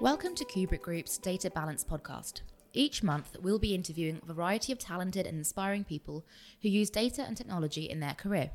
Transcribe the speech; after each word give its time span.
Welcome 0.00 0.34
to 0.36 0.44
Kubrick 0.44 0.82
Group's 0.82 1.18
Data 1.18 1.50
Balance 1.50 1.84
podcast. 1.84 2.40
Each 2.72 3.02
month, 3.02 3.36
we'll 3.42 3.58
be 3.58 3.74
interviewing 3.74 4.20
a 4.22 4.32
variety 4.32 4.72
of 4.72 4.78
talented 4.78 5.26
and 5.26 5.36
inspiring 5.36 5.84
people 5.84 6.24
who 6.62 6.68
use 6.68 6.88
data 6.88 7.22
and 7.22 7.36
technology 7.36 7.90
in 7.90 8.00
their 8.00 8.14
career. 8.14 8.50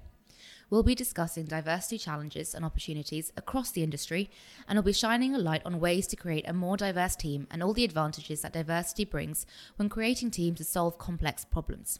We'll 0.69 0.83
be 0.83 0.95
discussing 0.95 1.45
diversity 1.45 1.97
challenges 1.97 2.55
and 2.55 2.65
opportunities 2.65 3.31
across 3.37 3.71
the 3.71 3.83
industry, 3.83 4.29
and 4.67 4.77
we'll 4.77 4.83
be 4.83 4.93
shining 4.93 5.35
a 5.35 5.37
light 5.37 5.61
on 5.65 5.79
ways 5.79 6.07
to 6.07 6.15
create 6.15 6.47
a 6.47 6.53
more 6.53 6.77
diverse 6.77 7.15
team 7.15 7.47
and 7.51 7.61
all 7.61 7.73
the 7.73 7.83
advantages 7.83 8.41
that 8.41 8.53
diversity 8.53 9.05
brings 9.05 9.45
when 9.75 9.89
creating 9.89 10.31
teams 10.31 10.57
to 10.57 10.63
solve 10.63 10.97
complex 10.97 11.45
problems. 11.45 11.99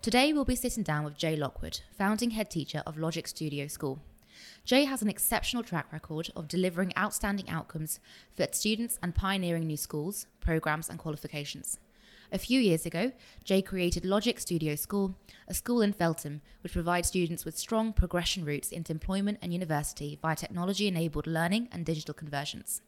Today, 0.00 0.32
we'll 0.32 0.44
be 0.44 0.56
sitting 0.56 0.82
down 0.82 1.04
with 1.04 1.16
Jay 1.16 1.36
Lockwood, 1.36 1.80
founding 1.96 2.30
head 2.30 2.50
teacher 2.50 2.82
of 2.84 2.98
Logic 2.98 3.28
Studio 3.28 3.68
School. 3.68 4.00
Jay 4.64 4.84
has 4.84 5.02
an 5.02 5.08
exceptional 5.08 5.62
track 5.62 5.92
record 5.92 6.30
of 6.36 6.48
delivering 6.48 6.92
outstanding 6.96 7.48
outcomes 7.48 8.00
for 8.34 8.46
students 8.52 8.98
and 9.02 9.14
pioneering 9.14 9.66
new 9.66 9.76
schools, 9.76 10.26
programs, 10.40 10.88
and 10.88 10.98
qualifications. 10.98 11.78
A 12.34 12.38
few 12.38 12.60
years 12.60 12.86
ago, 12.86 13.12
Jay 13.44 13.60
created 13.60 14.06
Logic 14.06 14.40
Studio 14.40 14.74
School, 14.74 15.14
a 15.48 15.54
school 15.54 15.82
in 15.82 15.92
Feltham 15.92 16.40
which 16.62 16.72
provides 16.72 17.08
students 17.08 17.44
with 17.44 17.58
strong 17.58 17.92
progression 17.92 18.44
routes 18.44 18.72
into 18.72 18.92
employment 18.92 19.38
and 19.42 19.52
university 19.52 20.18
via 20.22 20.34
technology 20.34 20.88
enabled 20.88 21.26
learning 21.26 21.68
and 21.70 21.84
digital 21.84 22.14
conversions. 22.14 22.80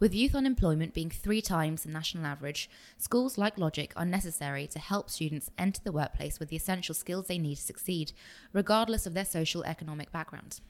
With 0.00 0.14
youth 0.14 0.36
unemployment 0.36 0.94
being 0.94 1.10
three 1.10 1.42
times 1.42 1.82
the 1.82 1.90
national 1.90 2.24
average, 2.24 2.70
schools 2.98 3.36
like 3.36 3.58
Logic 3.58 3.92
are 3.96 4.04
necessary 4.04 4.68
to 4.68 4.78
help 4.78 5.10
students 5.10 5.50
enter 5.58 5.80
the 5.82 5.90
workplace 5.90 6.38
with 6.38 6.50
the 6.50 6.56
essential 6.56 6.94
skills 6.94 7.26
they 7.26 7.38
need 7.38 7.56
to 7.56 7.62
succeed, 7.62 8.12
regardless 8.52 9.06
of 9.06 9.14
their 9.14 9.24
social 9.24 9.64
economic 9.64 10.12
background. 10.12 10.60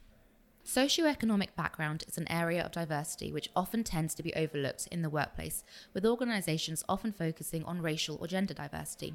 Socioeconomic 0.65 1.49
background 1.55 2.03
is 2.07 2.17
an 2.17 2.29
area 2.31 2.65
of 2.65 2.71
diversity 2.71 3.31
which 3.31 3.51
often 3.55 3.83
tends 3.83 4.15
to 4.15 4.23
be 4.23 4.33
overlooked 4.33 4.87
in 4.91 5.03
the 5.03 5.09
workplace, 5.11 5.63
with 5.93 6.07
organisations 6.07 6.83
often 6.89 7.11
focusing 7.11 7.63
on 7.65 7.83
racial 7.83 8.17
or 8.19 8.25
gender 8.25 8.55
diversity. 8.55 9.13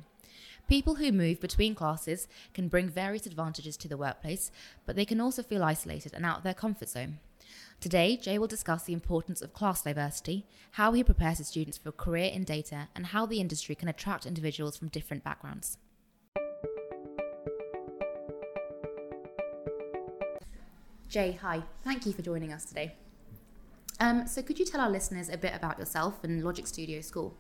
People 0.69 0.95
who 0.95 1.11
move 1.11 1.41
between 1.41 1.75
classes 1.75 2.29
can 2.55 2.69
bring 2.69 2.89
various 2.89 3.27
advantages 3.27 3.77
to 3.79 3.89
the 3.89 3.97
workplace, 3.97 4.53
but 4.87 4.95
they 4.95 5.05
can 5.05 5.21
also 5.21 5.43
feel 5.43 5.65
isolated 5.65 6.15
and 6.15 6.25
out 6.25 6.39
of 6.39 6.43
their 6.45 6.55
comfort 6.55 6.89
zone. 6.89 7.19
Today, 7.85 8.17
Jay 8.17 8.39
will 8.39 8.47
discuss 8.47 8.85
the 8.85 8.95
importance 8.95 9.43
of 9.43 9.53
class 9.53 9.83
diversity, 9.83 10.47
how 10.71 10.95
he 10.95 11.05
prepares 11.05 11.37
his 11.37 11.49
students 11.49 11.77
for 11.77 11.91
a 11.91 11.93
career 11.93 12.31
in 12.33 12.43
data, 12.43 12.89
and 12.97 13.05
how 13.05 13.27
the 13.27 13.43
industry 13.43 13.75
can 13.75 13.89
attract 13.89 14.25
individuals 14.25 14.79
from 14.79 14.89
different 14.89 15.23
backgrounds. 15.23 15.77
Jay, 21.11 21.39
hi. 21.43 21.63
Thank 21.83 22.07
you 22.07 22.15
for 22.15 22.23
joining 22.23 22.55
us 22.55 22.65
today. 22.65 22.95
Um, 24.01 24.27
so, 24.27 24.41
could 24.41 24.59
you 24.59 24.65
tell 24.65 24.81
our 24.81 24.89
listeners 24.89 25.29
a 25.29 25.37
bit 25.37 25.53
about 25.55 25.79
yourself 25.79 26.25
and 26.25 26.43
Logic 26.43 26.67
Studio 26.67 27.03
School? 27.03 27.37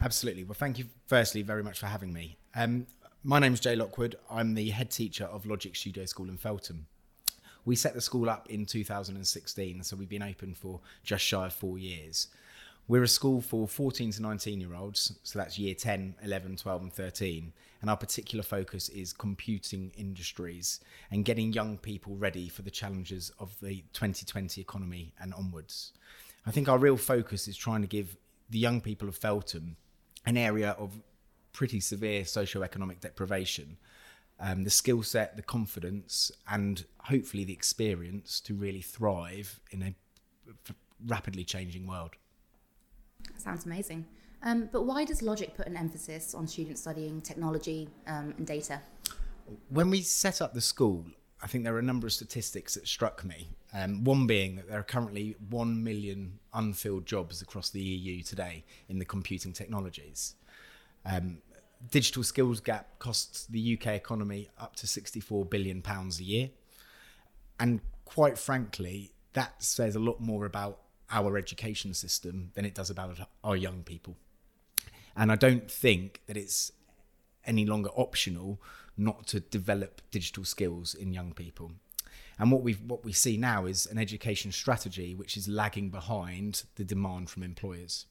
Absolutely. 0.00 0.42
Well, 0.42 0.54
thank 0.54 0.80
you, 0.80 0.86
firstly, 1.06 1.42
very 1.42 1.62
much 1.62 1.78
for 1.78 1.86
having 1.86 2.12
me. 2.12 2.38
Um, 2.56 2.88
my 3.22 3.38
name 3.38 3.54
is 3.54 3.60
Jay 3.60 3.76
Lockwood. 3.76 4.16
I'm 4.28 4.54
the 4.54 4.68
head 4.70 4.90
teacher 4.90 5.26
of 5.26 5.46
Logic 5.46 5.76
Studio 5.76 6.06
School 6.06 6.28
in 6.28 6.38
Feltham. 6.38 6.88
We 7.66 7.74
set 7.74 7.94
the 7.94 8.00
school 8.00 8.30
up 8.30 8.48
in 8.48 8.64
2016, 8.64 9.82
so 9.82 9.96
we've 9.96 10.08
been 10.08 10.22
open 10.22 10.54
for 10.54 10.80
just 11.02 11.24
shy 11.24 11.46
of 11.46 11.52
four 11.52 11.78
years. 11.78 12.28
We're 12.86 13.02
a 13.02 13.08
school 13.08 13.40
for 13.40 13.66
14 13.66 14.12
to 14.12 14.22
19 14.22 14.60
year 14.60 14.74
olds, 14.76 15.18
so 15.24 15.40
that's 15.40 15.58
year 15.58 15.74
10, 15.74 16.14
11, 16.22 16.56
12, 16.56 16.82
and 16.82 16.92
13. 16.92 17.52
And 17.80 17.90
our 17.90 17.96
particular 17.96 18.44
focus 18.44 18.88
is 18.88 19.12
computing 19.12 19.90
industries 19.98 20.78
and 21.10 21.24
getting 21.24 21.52
young 21.52 21.76
people 21.76 22.14
ready 22.14 22.48
for 22.48 22.62
the 22.62 22.70
challenges 22.70 23.32
of 23.40 23.58
the 23.60 23.82
2020 23.92 24.60
economy 24.60 25.12
and 25.20 25.34
onwards. 25.34 25.92
I 26.46 26.52
think 26.52 26.68
our 26.68 26.78
real 26.78 26.96
focus 26.96 27.48
is 27.48 27.56
trying 27.56 27.82
to 27.82 27.88
give 27.88 28.16
the 28.48 28.60
young 28.60 28.80
people 28.80 29.08
of 29.08 29.16
Feltham 29.16 29.76
an 30.24 30.36
area 30.36 30.76
of 30.78 31.00
pretty 31.52 31.80
severe 31.80 32.24
socio-economic 32.24 33.00
deprivation, 33.00 33.76
um, 34.38 34.64
the 34.64 34.70
skill 34.70 35.02
set, 35.02 35.36
the 35.36 35.42
confidence, 35.42 36.30
and 36.48 36.84
hopefully 37.04 37.44
the 37.44 37.52
experience 37.52 38.40
to 38.40 38.54
really 38.54 38.82
thrive 38.82 39.60
in 39.70 39.82
a 39.82 39.94
rapidly 41.06 41.44
changing 41.44 41.86
world. 41.86 42.10
Sounds 43.38 43.66
amazing. 43.66 44.06
Um, 44.42 44.68
but 44.70 44.82
why 44.82 45.04
does 45.04 45.22
Logic 45.22 45.54
put 45.56 45.66
an 45.66 45.76
emphasis 45.76 46.34
on 46.34 46.46
students 46.46 46.80
studying 46.82 47.20
technology 47.20 47.88
um, 48.06 48.34
and 48.36 48.46
data? 48.46 48.80
When 49.70 49.90
we 49.90 50.02
set 50.02 50.42
up 50.42 50.54
the 50.54 50.60
school, 50.60 51.06
I 51.42 51.46
think 51.46 51.64
there 51.64 51.74
are 51.74 51.78
a 51.78 51.82
number 51.82 52.06
of 52.06 52.12
statistics 52.12 52.74
that 52.74 52.86
struck 52.86 53.24
me. 53.24 53.48
Um, 53.72 54.04
one 54.04 54.26
being 54.26 54.56
that 54.56 54.68
there 54.68 54.78
are 54.78 54.84
currently 54.84 55.36
1 55.50 55.82
million 55.82 56.38
unfilled 56.54 57.06
jobs 57.06 57.42
across 57.42 57.70
the 57.70 57.80
EU 57.80 58.22
today 58.22 58.64
in 58.88 58.98
the 58.98 59.04
computing 59.04 59.52
technologies. 59.52 60.34
Um, 61.04 61.38
digital 61.90 62.22
skills 62.22 62.60
gap 62.60 62.98
costs 62.98 63.46
the 63.46 63.78
UK 63.78 63.88
economy 63.88 64.48
up 64.58 64.76
to 64.76 64.86
64 64.86 65.44
billion 65.44 65.82
pounds 65.82 66.20
a 66.20 66.24
year. 66.24 66.50
And 67.58 67.80
quite 68.04 68.38
frankly, 68.38 69.12
that 69.32 69.62
says 69.62 69.94
a 69.94 70.00
lot 70.00 70.20
more 70.20 70.46
about 70.46 70.80
our 71.10 71.36
education 71.36 71.94
system 71.94 72.50
than 72.54 72.64
it 72.64 72.74
does 72.74 72.90
about 72.90 73.18
our 73.44 73.56
young 73.56 73.82
people. 73.82 74.16
And 75.16 75.30
I 75.30 75.36
don't 75.36 75.70
think 75.70 76.20
that 76.26 76.36
it's 76.36 76.72
any 77.44 77.64
longer 77.64 77.90
optional 77.90 78.60
not 78.96 79.26
to 79.28 79.40
develop 79.40 80.00
digital 80.10 80.44
skills 80.44 80.94
in 80.94 81.12
young 81.12 81.32
people. 81.32 81.72
And 82.38 82.50
what 82.50 82.62
we 82.62 82.74
what 82.74 83.04
we 83.04 83.12
see 83.12 83.36
now 83.36 83.64
is 83.64 83.86
an 83.86 83.98
education 83.98 84.52
strategy 84.52 85.14
which 85.14 85.36
is 85.36 85.48
lagging 85.48 85.90
behind 85.90 86.64
the 86.74 86.84
demand 86.84 87.30
from 87.30 87.42
employers. 87.42 88.06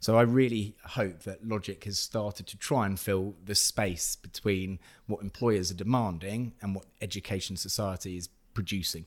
So 0.00 0.16
I 0.16 0.22
really 0.22 0.74
hope 0.84 1.22
that 1.24 1.46
Logic 1.46 1.82
has 1.84 1.98
started 1.98 2.46
to 2.48 2.56
try 2.56 2.86
and 2.86 2.98
fill 2.98 3.34
the 3.44 3.54
space 3.54 4.16
between 4.16 4.78
what 5.06 5.22
employers 5.22 5.70
are 5.70 5.74
demanding 5.74 6.52
and 6.62 6.74
what 6.74 6.86
education 7.00 7.56
society 7.56 8.16
is 8.16 8.28
producing. 8.54 9.06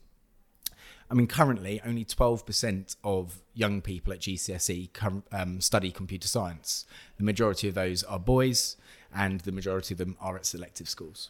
I 1.09 1.13
mean, 1.13 1.27
currently, 1.27 1.81
only 1.85 2.05
12% 2.05 2.95
of 3.03 3.41
young 3.53 3.81
people 3.81 4.13
at 4.13 4.19
GCSE 4.19 4.93
com- 4.93 5.23
um, 5.33 5.59
study 5.59 5.91
computer 5.91 6.27
science. 6.27 6.85
The 7.17 7.25
majority 7.25 7.67
of 7.67 7.75
those 7.75 8.03
are 8.03 8.17
boys, 8.17 8.77
and 9.13 9.41
the 9.41 9.51
majority 9.51 9.93
of 9.93 9.97
them 9.97 10.15
are 10.21 10.37
at 10.37 10.45
selective 10.45 10.87
schools, 10.87 11.29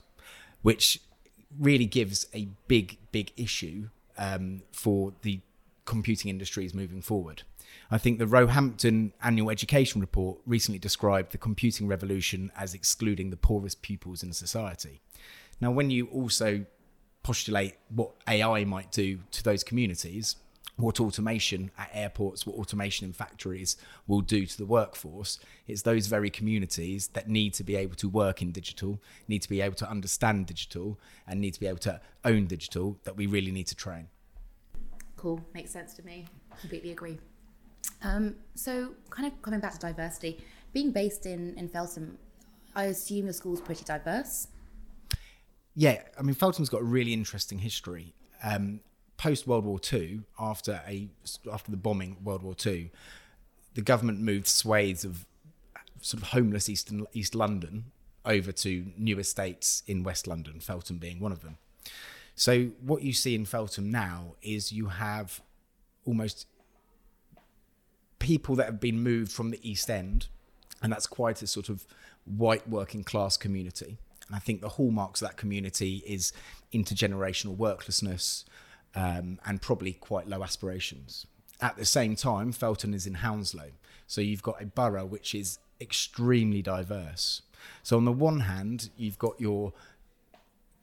which 0.62 1.02
really 1.60 1.86
gives 1.86 2.28
a 2.34 2.48
big, 2.68 3.00
big 3.12 3.32
issue 3.36 3.90
um, 4.20 4.62
for 4.72 5.14
the 5.24 5.40
computing 5.86 6.30
industries 6.30 6.74
moving 6.74 7.02
forward. 7.02 7.44
I 7.90 7.98
think 7.98 8.20
the 8.20 8.28
Roehampton 8.28 9.14
Annual 9.24 9.50
Education 9.50 10.02
Report 10.02 10.40
recently 10.46 10.80
described 10.80 11.32
the 11.32 11.38
computing 11.38 11.88
revolution 11.88 12.52
as 12.56 12.74
excluding 12.74 13.30
the 13.30 13.38
poorest 13.38 13.82
pupils 13.82 14.24
in 14.24 14.34
society. 14.34 15.02
Now, 15.60 15.72
when 15.72 15.90
you 15.90 16.08
also 16.08 16.66
postulate 17.24 17.76
what 17.90 18.12
AI 18.28 18.64
might 18.66 18.92
do 18.92 19.20
to 19.32 19.44
those 19.44 19.64
communities, 19.64 20.36
what 20.78 21.00
automation 21.00 21.72
at 21.78 21.90
airports, 21.94 22.46
what 22.46 22.58
automation 22.58 23.06
in 23.06 23.14
factories 23.14 23.78
will 24.08 24.22
do 24.22 24.46
to 24.46 24.58
the 24.58 24.66
workforce. 24.66 25.40
It's 25.68 25.84
those 25.84 26.08
very 26.08 26.30
communities 26.30 27.10
that 27.10 27.30
need 27.30 27.54
to 27.56 27.64
be 27.64 27.76
able 27.76 27.96
to 27.96 28.10
work 28.10 28.42
in 28.42 28.52
digital, 28.52 29.00
need 29.28 29.44
to 29.44 29.50
be 29.50 29.62
able 29.62 29.76
to 29.76 29.90
understand 29.90 30.48
digital, 30.48 31.00
and 31.28 31.40
need 31.40 31.54
to 31.54 31.60
be 31.60 31.68
able 31.68 31.80
to 31.80 32.02
own 32.26 32.48
digital 32.48 32.98
that 33.04 33.16
we 33.16 33.28
really 33.28 33.52
need 33.52 33.68
to 33.68 33.76
train. 33.76 34.08
Cool, 35.22 35.40
makes 35.54 35.72
sense 35.72 35.94
to 35.96 36.06
me. 36.06 36.26
Completely 36.60 36.92
agree. 36.92 37.18
Um, 38.04 38.36
so, 38.56 38.94
kind 39.10 39.28
of 39.28 39.40
coming 39.42 39.60
back 39.60 39.74
to 39.74 39.80
diversity, 39.80 40.44
being 40.74 40.92
based 40.92 41.26
in, 41.26 41.56
in 41.58 41.70
Feltham, 41.70 42.18
I 42.76 42.86
assume 42.86 43.26
your 43.26 43.34
school's 43.34 43.62
pretty 43.62 43.84
diverse 43.84 44.48
yeah, 45.76 46.02
I 46.20 46.22
mean, 46.22 46.36
Feltham's 46.36 46.70
got 46.70 46.82
a 46.82 46.86
really 46.86 47.14
interesting 47.14 47.60
history. 47.60 48.14
Um, 48.44 48.82
Post 49.18 49.48
World 49.48 49.66
War 49.66 49.80
II, 49.92 50.22
after 50.40 50.82
a 50.88 51.08
after 51.52 51.72
the 51.72 51.78
bombing 51.78 52.14
of 52.14 52.26
World 52.26 52.44
War 52.44 52.56
II, 52.66 52.92
the 53.76 53.82
government 53.82 54.20
moved 54.20 54.48
swathes 54.48 55.06
of 55.06 55.26
sort 56.02 56.24
of 56.24 56.30
homeless 56.30 56.68
East 56.68 56.92
East 57.14 57.36
London 57.36 57.86
over 58.26 58.52
to 58.52 58.86
new 58.98 59.20
estates 59.20 59.84
in 59.88 60.04
West 60.04 60.28
London, 60.28 60.60
Feltham 60.60 60.98
being 60.98 61.20
one 61.20 61.32
of 61.32 61.42
them. 61.42 61.58
So 62.36 62.68
what 62.82 63.04
you 63.04 63.14
see 63.14 63.36
in 63.36 63.46
Feltham 63.46 63.92
now 63.92 64.36
is 64.42 64.72
you 64.72 64.88
have 64.88 65.42
almost 66.06 66.48
people 68.20 68.56
that 68.56 68.66
have 68.66 68.80
been 68.80 69.02
moved 69.02 69.32
from 69.32 69.52
the 69.52 69.60
East 69.70 69.90
End, 69.90 70.28
and 70.82 70.92
that's 70.92 71.08
quite 71.08 71.42
a 71.42 71.48
sort 71.48 71.70
of 71.70 71.86
white 72.26 72.68
working 72.68 73.04
class 73.04 73.38
community 73.38 73.98
and 74.32 74.38
I 74.38 74.40
think 74.40 74.62
the 74.62 74.70
hallmarks 74.70 75.22
of 75.22 75.28
that 75.28 75.36
community 75.36 76.02
is 76.08 76.32
intergenerational 76.74 77.58
worklessness 77.58 78.46
um, 78.96 79.40
and 79.46 79.62
probably 79.62 79.92
quite 79.92 80.26
low 80.26 80.42
aspirations. 80.42 81.28
At 81.60 81.76
the 81.76 81.84
same 81.84 82.16
time, 82.16 82.54
Feltham 82.54 82.94
is 82.94 83.06
in 83.06 83.16
Hounslow. 83.16 83.72
So 84.08 84.22
you've 84.22 84.42
got 84.42 84.62
a 84.62 84.66
borough 84.66 85.06
which 85.06 85.36
is 85.36 85.60
extremely 85.82 86.62
diverse. 86.62 87.42
So 87.84 87.98
on 87.98 88.06
the 88.06 88.14
one 88.14 88.42
hand, 88.42 88.90
you've 88.96 89.20
got 89.20 89.38
your 89.38 89.74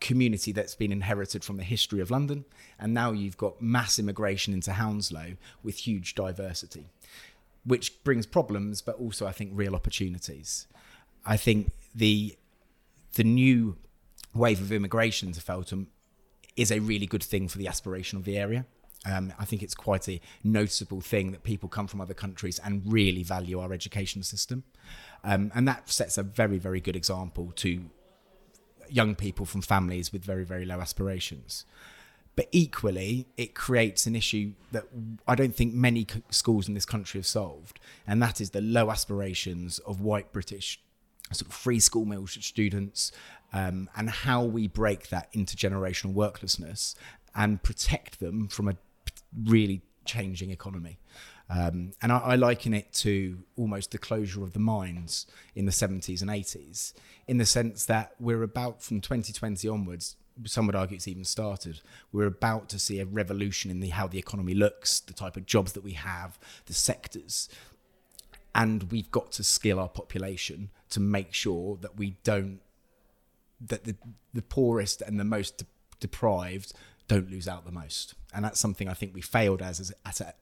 community 0.01 0.53
that's 0.53 0.75
been 0.75 0.93
inherited 0.93 1.45
from 1.45 1.57
the 1.57 1.65
history 1.65 2.01
of 2.01 2.11
London, 2.11 2.45
and 2.79 2.95
now 2.95 3.13
you've 3.13 3.37
got 3.37 3.61
mass 3.61 3.99
immigration 3.99 4.55
into 4.55 4.73
Hounslow 4.73 5.37
with 5.63 5.87
huge 5.87 6.15
diversity, 6.15 6.87
which 7.65 8.03
brings 8.05 8.27
problems, 8.27 8.81
but 8.81 8.97
also 8.97 9.27
I 9.27 9.33
think 9.33 9.51
real 9.55 9.75
opportunities. 9.75 10.67
I 11.27 11.37
think 11.37 11.73
the 11.95 12.37
the 13.15 13.25
new 13.25 13.77
wave 14.35 14.61
of 14.61 14.71
immigration 14.71 15.33
to 15.33 15.41
Feltham 15.41 15.89
is 16.57 16.71
a 16.71 16.81
really 16.81 17.07
good 17.07 17.23
thing 17.23 17.49
for 17.49 17.59
the 17.59 17.67
aspiration 17.67 18.19
of 18.19 18.25
the 18.25 18.37
area. 18.37 18.67
Um, 19.07 19.33
I 19.39 19.45
think 19.45 19.63
it's 19.63 19.75
quite 19.75 20.09
a 20.09 20.21
noticeable 20.43 21.01
thing 21.01 21.31
that 21.33 21.45
people 21.45 21.69
come 21.69 21.87
from 21.87 22.01
other 22.01 22.15
countries 22.15 22.59
and 22.59 22.83
really 22.85 23.23
value 23.23 23.61
our 23.61 23.73
education 23.73 24.23
system. 24.23 24.65
Um, 25.23 25.53
and 25.55 25.67
that 25.69 25.89
sets 25.89 26.19
a 26.19 26.23
very, 26.23 26.59
very 26.59 26.81
good 26.81 26.97
example 26.97 27.53
to 27.57 27.91
young 28.91 29.15
people 29.15 29.47
from 29.47 29.63
families 29.63 30.13
with 30.13 30.25
very, 30.25 30.45
very 30.45 30.65
low 30.65 30.81
aspirations. 30.81 31.65
But 32.37 32.49
equally, 32.53 33.27
it 33.37 33.55
creates 33.55 34.07
an 34.07 34.15
issue 34.15 34.53
that 34.71 34.85
I 35.27 35.35
don't 35.35 35.55
think 35.55 35.75
many 35.75 36.07
schools 36.31 36.69
in 36.69 36.75
this 36.75 36.85
country 36.85 37.19
have 37.19 37.27
solved, 37.27 37.81
and 38.07 38.23
that 38.23 38.41
is 38.41 38.51
the 38.51 38.61
low 38.61 38.91
aspirations 38.91 39.81
of 39.81 40.01
white 40.01 40.33
British 40.33 40.81
sort 41.33 41.49
of 41.49 41.55
free 41.55 41.81
school 41.81 42.05
meal 42.05 42.27
students, 42.27 43.13
um, 43.53 43.91
and 43.97 44.09
how 44.09 44.45
we 44.45 44.69
break 44.69 45.09
that 45.09 45.33
intergenerational 45.33 46.15
worklessness 46.15 46.95
and 47.35 47.63
protect 47.63 48.21
them 48.21 48.49
from 48.49 48.69
a 48.69 48.77
really 49.45 49.83
changing 50.05 50.51
economy. 50.51 50.99
Um, 51.51 51.93
and 52.03 52.13
I, 52.13 52.19
I, 52.19 52.35
liken 52.35 52.75
it 52.75 52.93
to 52.95 53.39
almost 53.57 53.91
the 53.91 53.99
closure 53.99 54.43
of 54.43 54.53
the 54.53 54.59
mines 54.59 55.27
in 55.55 55.65
the 55.65 55.73
70s 55.73 56.21
and 56.21 56.31
80s, 56.31 56.93
in 57.27 57.39
the 57.39 57.47
sense 57.47 57.87
that 57.87 58.13
we're 58.21 58.43
about 58.43 58.83
from 58.83 59.01
2020 59.01 59.67
onwards. 59.67 60.17
Some 60.45 60.67
would 60.67 60.77
argue 60.77 60.97
it's 60.97 61.09
even 61.09 61.25
started. 61.25 61.81
We're 62.13 62.27
about 62.27 62.69
to 62.69 62.79
see 62.79 63.01
a 63.01 63.07
revolution 63.07 63.71
in 63.71 63.81
the 63.81 63.89
how 63.89 64.07
the 64.07 64.19
economy 64.19 64.55
looks, 64.55 65.01
the 65.01 65.15
type 65.15 65.37
of 65.37 65.47
jobs 65.47 65.73
that 65.73 65.83
we 65.83 65.93
have, 65.93 66.39
the 66.67 66.75
sectors, 66.75 67.49
and 68.55 68.85
we've 68.93 69.11
got 69.11 69.33
to 69.33 69.45
skill 69.45 69.81
our 69.81 69.89
population 69.89 70.71
to 70.91 71.01
make 71.01 71.33
sure 71.33 71.79
that 71.81 71.97
we 71.97 72.17
don't 72.25 72.61
that 73.61 73.85
the 73.85 73.97
the 74.35 74.43
poorest 74.43 75.01
and 75.03 75.19
the 75.19 75.25
most 75.25 75.59
de- 75.59 75.67
deprived 75.99 76.73
don't 77.09 77.31
lose 77.31 77.49
out 77.49 77.65
the 77.65 77.73
most. 77.73 78.15
And 78.33 78.45
that's 78.45 78.61
something 78.61 78.89
I 78.89 78.95
think 78.95 79.15
we 79.15 79.23
failed 79.23 79.63
as, 79.63 79.81
as 79.81 80.21
at 80.21 80.21
a, 80.21 80.35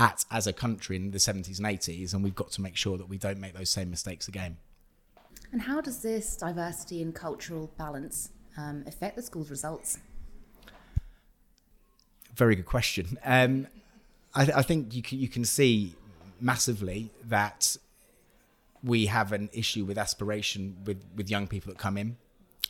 at 0.00 0.24
as 0.30 0.46
a 0.46 0.52
country 0.52 0.96
in 0.96 1.10
the 1.10 1.18
70s 1.18 1.58
and 1.58 1.66
80s, 1.66 2.14
and 2.14 2.24
we've 2.24 2.34
got 2.34 2.50
to 2.52 2.62
make 2.62 2.76
sure 2.76 2.96
that 2.96 3.08
we 3.08 3.18
don't 3.18 3.38
make 3.38 3.54
those 3.54 3.70
same 3.70 3.90
mistakes 3.90 4.26
again. 4.26 4.56
And 5.52 5.62
how 5.62 5.80
does 5.80 6.00
this 6.00 6.36
diversity 6.36 7.02
and 7.02 7.14
cultural 7.14 7.70
balance 7.76 8.30
um, 8.56 8.84
affect 8.86 9.16
the 9.16 9.22
school's 9.22 9.50
results? 9.50 9.98
Very 12.34 12.56
good 12.56 12.66
question. 12.66 13.18
Um, 13.24 13.66
I, 14.34 14.50
I, 14.56 14.62
think 14.62 14.94
you 14.94 15.02
can, 15.02 15.18
you 15.18 15.28
can 15.28 15.44
see 15.44 15.94
massively 16.40 17.10
that 17.24 17.76
we 18.82 19.06
have 19.06 19.32
an 19.32 19.50
issue 19.52 19.84
with 19.84 19.98
aspiration 19.98 20.76
with, 20.84 21.02
with 21.14 21.28
young 21.28 21.46
people 21.46 21.70
that 21.72 21.78
come 21.78 21.98
in. 21.98 22.16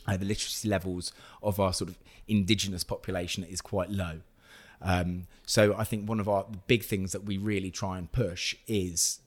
Uh, 0.07 0.17
the 0.17 0.25
literacy 0.25 0.67
levels 0.67 1.13
of 1.43 1.59
our 1.59 1.71
sort 1.71 1.89
of 1.89 1.97
indigenous 2.27 2.83
population 2.83 3.43
is 3.43 3.61
quite 3.61 3.91
low. 3.91 4.21
Um, 4.81 5.27
so 5.45 5.75
I 5.77 5.83
think 5.83 6.07
one 6.07 6.19
of 6.19 6.27
our 6.27 6.45
big 6.67 6.83
things 6.83 7.11
that 7.11 7.23
we 7.23 7.37
really 7.37 7.71
try 7.71 7.97
and 7.97 8.11
push 8.11 8.55
is 8.67 9.19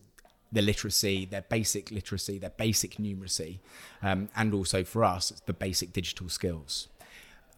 the 0.55 0.63
literacy, 0.63 1.27
their 1.27 1.43
basic 1.43 1.91
literacy, 1.91 2.39
their 2.39 2.51
basic 2.51 2.97
numeracy, 2.97 3.59
um, 4.03 4.29
and 4.37 4.55
also 4.55 4.85
for 4.85 5.05
us, 5.05 5.31
the 5.47 5.53
basic 5.53 5.93
digital 5.93 6.29
skills. 6.29 6.89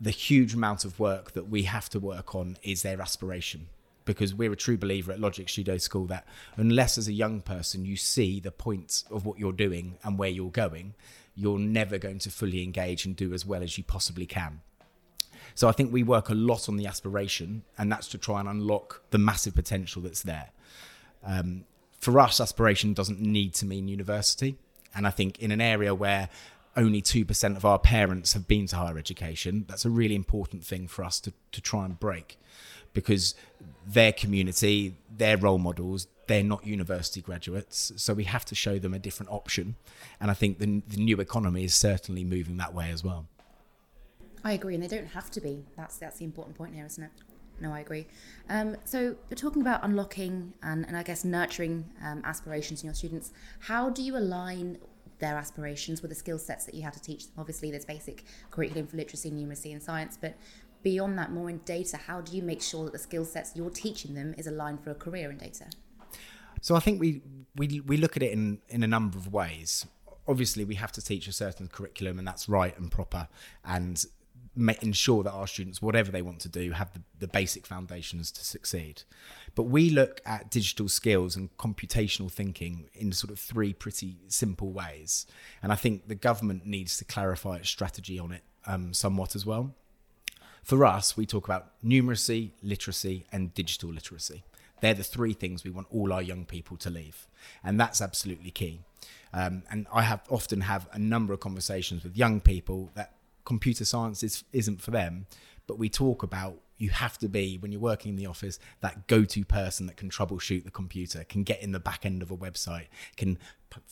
The 0.01 0.11
huge 0.11 0.55
amount 0.55 0.85
of 0.85 0.99
work 0.99 1.33
that 1.33 1.49
we 1.49 1.63
have 1.65 1.89
to 1.91 2.01
work 2.01 2.35
on 2.35 2.57
is 2.63 2.83
their 2.83 3.01
aspiration. 3.01 3.69
Because 4.05 4.35
we're 4.35 4.53
a 4.53 4.57
true 4.57 4.77
believer 4.77 5.11
at 5.13 5.21
Logic 5.21 5.49
Studio 5.49 5.79
School 5.79 6.07
that 6.07 6.27
unless 6.57 6.97
as 6.97 7.09
a 7.09 7.13
young 7.13 7.41
person 7.41 7.85
you 7.85 7.97
see 7.97 8.39
the 8.39 8.53
points 8.53 9.05
of 9.11 9.27
what 9.27 9.39
you're 9.39 9.53
doing 9.53 9.97
and 10.05 10.17
where 10.17 10.29
you're 10.29 10.51
going, 10.51 10.95
you're 11.35 11.59
never 11.59 11.99
going 11.99 12.21
to 12.21 12.31
fully 12.31 12.63
engage 12.63 13.05
and 13.05 13.17
do 13.17 13.35
as 13.35 13.45
well 13.45 13.63
as 13.63 13.77
you 13.77 13.85
possibly 13.85 14.25
can. 14.25 14.61
So 15.57 15.69
I 15.69 15.73
think 15.73 15.91
we 15.91 16.03
work 16.03 16.29
a 16.29 16.35
lot 16.35 16.69
on 16.69 16.77
the 16.77 16.87
aspiration, 16.87 17.63
and 17.79 17.91
that's 17.91 18.09
to 18.09 18.19
try 18.19 18.41
and 18.41 18.49
unlock 18.49 19.01
the 19.11 19.17
massive 19.17 19.55
potential 19.55 20.03
that's 20.03 20.23
there. 20.23 20.51
Um, 21.25 21.65
for 21.99 22.21
us, 22.21 22.41
aspiration 22.41 22.93
doesn't 22.93 23.21
need 23.21 23.55
to 23.55 23.67
mean 23.67 23.89
university. 23.89 24.59
And 24.95 25.07
I 25.07 25.11
think 25.11 25.39
in 25.39 25.51
an 25.51 25.63
area 25.63 25.95
where 25.95 26.29
only 26.77 27.01
2% 27.01 27.57
of 27.57 27.65
our 27.65 27.79
parents 27.79 28.35
have 28.35 28.47
been 28.47 28.67
to 28.67 28.77
higher 28.77 28.99
education, 28.99 29.65
that's 29.67 29.87
a 29.87 29.91
really 29.91 30.15
important 30.15 30.63
thing 30.63 30.89
for 30.89 31.03
us 31.03 31.19
to, 31.21 31.33
to 31.53 31.63
try 31.63 31.87
and 31.87 31.99
break 31.99 32.39
because 32.93 33.35
their 33.87 34.13
community, 34.13 34.97
their 35.17 35.39
role 35.39 35.59
models, 35.59 36.07
they're 36.27 36.45
not 36.45 36.67
university 36.67 37.23
graduates. 37.23 37.93
So 37.97 38.13
we 38.13 38.25
have 38.25 38.45
to 38.47 38.55
show 38.55 38.79
them 38.79 38.93
a 38.93 38.99
different 38.99 39.33
option. 39.33 39.77
And 40.21 40.31
I 40.31 40.35
think 40.35 40.59
the, 40.59 40.83
the 40.87 40.99
new 40.99 41.19
economy 41.19 41.65
is 41.65 41.75
certainly 41.75 42.25
moving 42.25 42.59
that 42.59 42.75
way 42.75 42.91
as 42.91 43.03
well. 43.03 43.27
I 44.47 44.53
agree, 44.53 44.75
and 44.75 44.83
they 44.83 44.87
don't 44.87 45.09
have 45.09 45.29
to 45.33 45.41
be. 45.41 45.65
That's 45.77 45.99
that's 45.99 46.19
the 46.19 46.25
important 46.25 46.57
point 46.57 46.73
here, 46.73 46.87
isn't 46.87 47.03
it? 47.03 47.11
No, 47.61 47.73
I 47.73 47.81
agree. 47.81 48.07
Um, 48.49 48.77
so 48.85 49.17
you're 49.29 49.37
talking 49.37 49.61
about 49.61 49.83
unlocking 49.83 50.53
and, 50.63 50.87
and 50.87 50.97
I 50.97 51.03
guess 51.03 51.25
nurturing 51.25 51.85
um, 52.05 52.23
aspirations 52.25 52.83
in 52.83 52.87
your 52.87 52.95
students. 52.95 53.33
How 53.59 53.91
do 53.91 54.03
you 54.03 54.17
align 54.17 54.79
their 55.19 55.37
aspirations 55.37 56.01
with 56.01 56.11
the 56.11 56.15
skill 56.15 56.39
sets 56.39 56.65
that 56.67 56.77
you 56.77 56.83
have 56.83 56.93
to 56.93 57.01
teach 57.01 57.25
them? 57.25 57.33
Obviously, 57.39 57.73
there's 57.73 57.85
basic 57.85 58.25
curriculum 58.53 58.87
for 58.87 58.97
literacy, 58.97 59.33
numeracy, 59.33 59.73
and 59.73 59.83
science, 59.83 60.17
but 60.21 60.37
beyond 60.85 61.19
that, 61.19 61.33
more 61.33 61.51
in 61.51 61.59
data, 61.65 61.97
how 61.97 62.21
do 62.21 62.37
you 62.37 62.43
make 62.43 62.63
sure 62.63 62.85
that 62.85 62.93
the 62.93 63.01
skill 63.01 63.25
sets 63.25 63.57
you're 63.57 63.71
teaching 63.71 64.15
them 64.15 64.33
is 64.39 64.47
aligned 64.47 64.85
for 64.85 64.93
a 64.93 64.95
career 64.95 65.29
in 65.29 65.39
data? 65.39 65.65
So 66.61 66.77
I 66.77 66.81
think 66.81 67.01
we 67.01 67.21
we 67.57 67.81
we 67.81 67.97
look 67.97 68.17
at 68.17 68.23
it 68.23 68.31
in 68.31 68.61
in 68.69 68.85
a 68.85 68.87
number 68.87 69.19
of 69.19 69.33
ways. 69.33 69.87
Obviously, 70.29 70.65
we 70.65 70.77
have 70.77 70.93
to 70.93 71.03
teach 71.03 71.27
a 71.27 71.33
certain 71.33 71.67
curriculum, 71.67 72.19
and 72.21 72.29
that's 72.29 72.49
right 72.49 72.79
and 72.79 72.93
proper, 72.93 73.29
and 73.65 74.05
ensure 74.57 75.23
that 75.23 75.33
our 75.33 75.47
students, 75.47 75.83
whatever 75.83 76.11
they 76.11 76.23
want 76.23 76.41
to 76.41 76.49
do, 76.49 76.73
have 76.73 76.93
the, 76.93 77.03
the 77.19 77.29
basic 77.29 77.67
foundations 77.67 78.31
to 78.33 78.45
succeed. 78.45 79.03
But 79.55 79.65
we 79.65 79.91
look 79.91 80.21
at 80.25 80.51
digital 80.51 80.89
skills 80.89 81.37
and 81.37 81.55
computational 81.57 82.31
thinking 82.31 82.89
in 82.95 83.13
sort 83.13 83.31
of 83.31 83.39
three 83.39 83.73
pretty 83.73 84.17
simple 84.29 84.73
ways. 84.73 85.27
And 85.63 85.73
I 85.73 85.77
think 85.77 86.09
the 86.09 86.15
government 86.15 86.67
needs 86.67 86.97
to 86.99 87.05
clarify 87.05 87.57
its 87.57 87.69
strategy 87.69 88.19
on 88.19 88.33
it 88.33 88.43
um, 88.67 88.93
somewhat 88.93 89.35
as 89.35 89.47
well. 89.47 89.75
For 90.63 90.85
us, 90.85 91.17
we 91.17 91.27
talk 91.27 91.47
about 91.47 91.73
numeracy, 91.85 92.51
literacy, 92.63 93.25
and 93.31 93.55
digital 93.55 93.91
literacy. 93.91 94.43
They're 94.81 94.95
the 94.95 95.05
three 95.05 95.33
things 95.33 95.65
we 95.65 95.71
want 95.71 95.87
all 95.91 96.13
our 96.13 96.23
young 96.23 96.45
people 96.45 96.77
to 96.79 96.91
leave. 96.91 97.27
And 97.63 97.79
that's 97.81 98.01
absolutely 98.01 98.51
key. 98.51 98.81
Um, 99.33 99.63
and 99.71 99.87
I 99.93 100.03
have 100.03 100.23
often 100.29 100.63
have 100.63 100.89
a 100.93 100.99
number 100.99 101.33
of 101.33 101.41
conversations 101.41 102.03
with 102.03 102.17
young 102.17 102.41
people 102.41 102.91
that 102.95 103.13
computer 103.47 103.87
science 103.87 104.23
is, 104.23 104.45
isn't 104.53 104.83
for 104.83 104.91
them. 104.91 105.27
But 105.67 105.79
we 105.79 105.89
talk 105.89 106.23
about 106.23 106.61
you 106.79 106.91
have 106.91 107.17
to 107.19 107.29
be 107.29 107.57
when 107.57 107.73
you're 107.73 107.81
working 107.81 108.11
in 108.11 108.17
the 108.17 108.27
office 108.27 108.59
that 108.81 109.07
go-to 109.07 109.45
person 109.45 109.87
that 109.87 109.97
can 109.97 110.11
troubleshoot 110.11 110.65
the 110.65 110.71
computer, 110.71 111.25
can 111.25 111.43
get 111.43 111.63
in 111.63 111.73
the 111.73 111.81
back 111.81 112.05
end 112.05 112.21
of 112.23 112.31
a 112.31 112.37
website, 112.37 112.89
can 113.17 113.39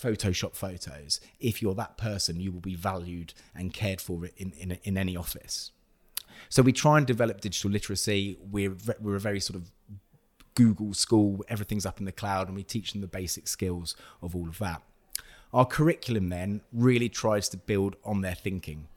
Photoshop 0.01 0.55
photos. 0.55 1.21
If 1.41 1.61
you're 1.61 1.75
that 1.75 1.97
person, 1.99 2.41
you 2.41 2.53
will 2.53 2.61
be 2.61 2.75
valued 2.75 3.35
and 3.55 3.73
cared 3.73 4.01
for 4.01 4.27
in 4.37 4.53
in, 4.53 4.79
in 4.83 4.97
any 4.97 5.17
office. 5.17 5.73
So 6.49 6.63
we 6.63 6.73
try 6.73 6.99
and 6.99 7.07
develop 7.07 7.41
digital 7.41 7.71
literacy. 7.71 8.39
We're 8.51 8.77
we're 9.01 9.17
a 9.17 9.21
very 9.21 9.41
sort 9.41 9.57
of 9.57 9.71
Google 10.55 10.95
school. 10.95 11.45
Everything's 11.49 11.87
up 11.87 11.99
in 11.99 12.07
the 12.07 12.13
cloud, 12.13 12.47
and 12.47 12.57
we 12.57 12.63
teach 12.63 12.93
them 12.93 13.01
the 13.01 13.07
basic 13.07 13.49
skills 13.49 13.97
of 14.23 14.35
all 14.35 14.49
of 14.49 14.59
that. 14.59 14.83
Our 15.53 15.67
curriculum 15.67 16.31
then 16.31 16.63
really 16.73 17.09
tries 17.09 17.49
to 17.51 17.57
build 17.57 17.97
on 18.05 18.23
their 18.23 18.35
thinking. 18.35 18.89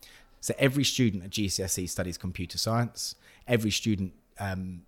So 0.41 0.53
every 0.57 0.83
student 0.83 1.23
at 1.23 1.31
GCSE 1.31 1.89
studies 1.89 2.17
computer 2.17 2.57
science. 2.57 3.15
Every 3.47 3.71
student 3.71 4.13
um, 4.39 4.83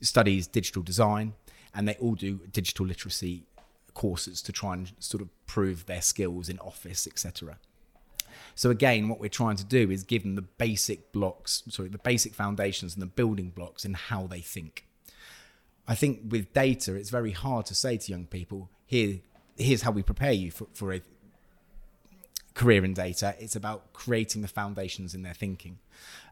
studies 0.00 0.46
digital 0.46 0.82
design, 0.82 1.34
and 1.74 1.86
they 1.86 1.94
all 1.94 2.14
do 2.14 2.40
digital 2.52 2.86
literacy 2.86 3.44
courses 3.94 4.40
to 4.42 4.52
try 4.52 4.74
and 4.74 4.92
sort 4.98 5.22
of 5.22 5.28
prove 5.46 5.86
their 5.86 6.02
skills 6.02 6.48
in 6.48 6.58
office, 6.60 7.06
etc. 7.06 7.58
So 8.54 8.70
again, 8.70 9.08
what 9.08 9.20
we're 9.20 9.28
trying 9.28 9.56
to 9.56 9.64
do 9.64 9.90
is 9.90 10.04
give 10.04 10.22
them 10.22 10.34
the 10.34 10.42
basic 10.42 11.12
blocks, 11.12 11.62
sorry, 11.68 11.88
the 11.88 11.98
basic 11.98 12.34
foundations 12.34 12.94
and 12.94 13.02
the 13.02 13.06
building 13.06 13.50
blocks 13.50 13.84
in 13.84 13.94
how 13.94 14.26
they 14.26 14.40
think. 14.40 14.84
I 15.86 15.94
think 15.94 16.20
with 16.28 16.52
data, 16.52 16.94
it's 16.94 17.10
very 17.10 17.32
hard 17.32 17.66
to 17.66 17.74
say 17.74 17.96
to 17.96 18.12
young 18.12 18.26
people, 18.26 18.68
here, 18.86 19.20
here's 19.56 19.82
how 19.82 19.90
we 19.90 20.02
prepare 20.02 20.32
you 20.32 20.50
for, 20.50 20.66
for 20.74 20.92
a 20.92 21.00
career 22.58 22.84
in 22.84 22.92
data. 22.92 23.36
It's 23.38 23.54
about 23.54 23.92
creating 23.92 24.42
the 24.42 24.48
foundations 24.48 25.14
in 25.14 25.22
their 25.22 25.32
thinking. 25.32 25.78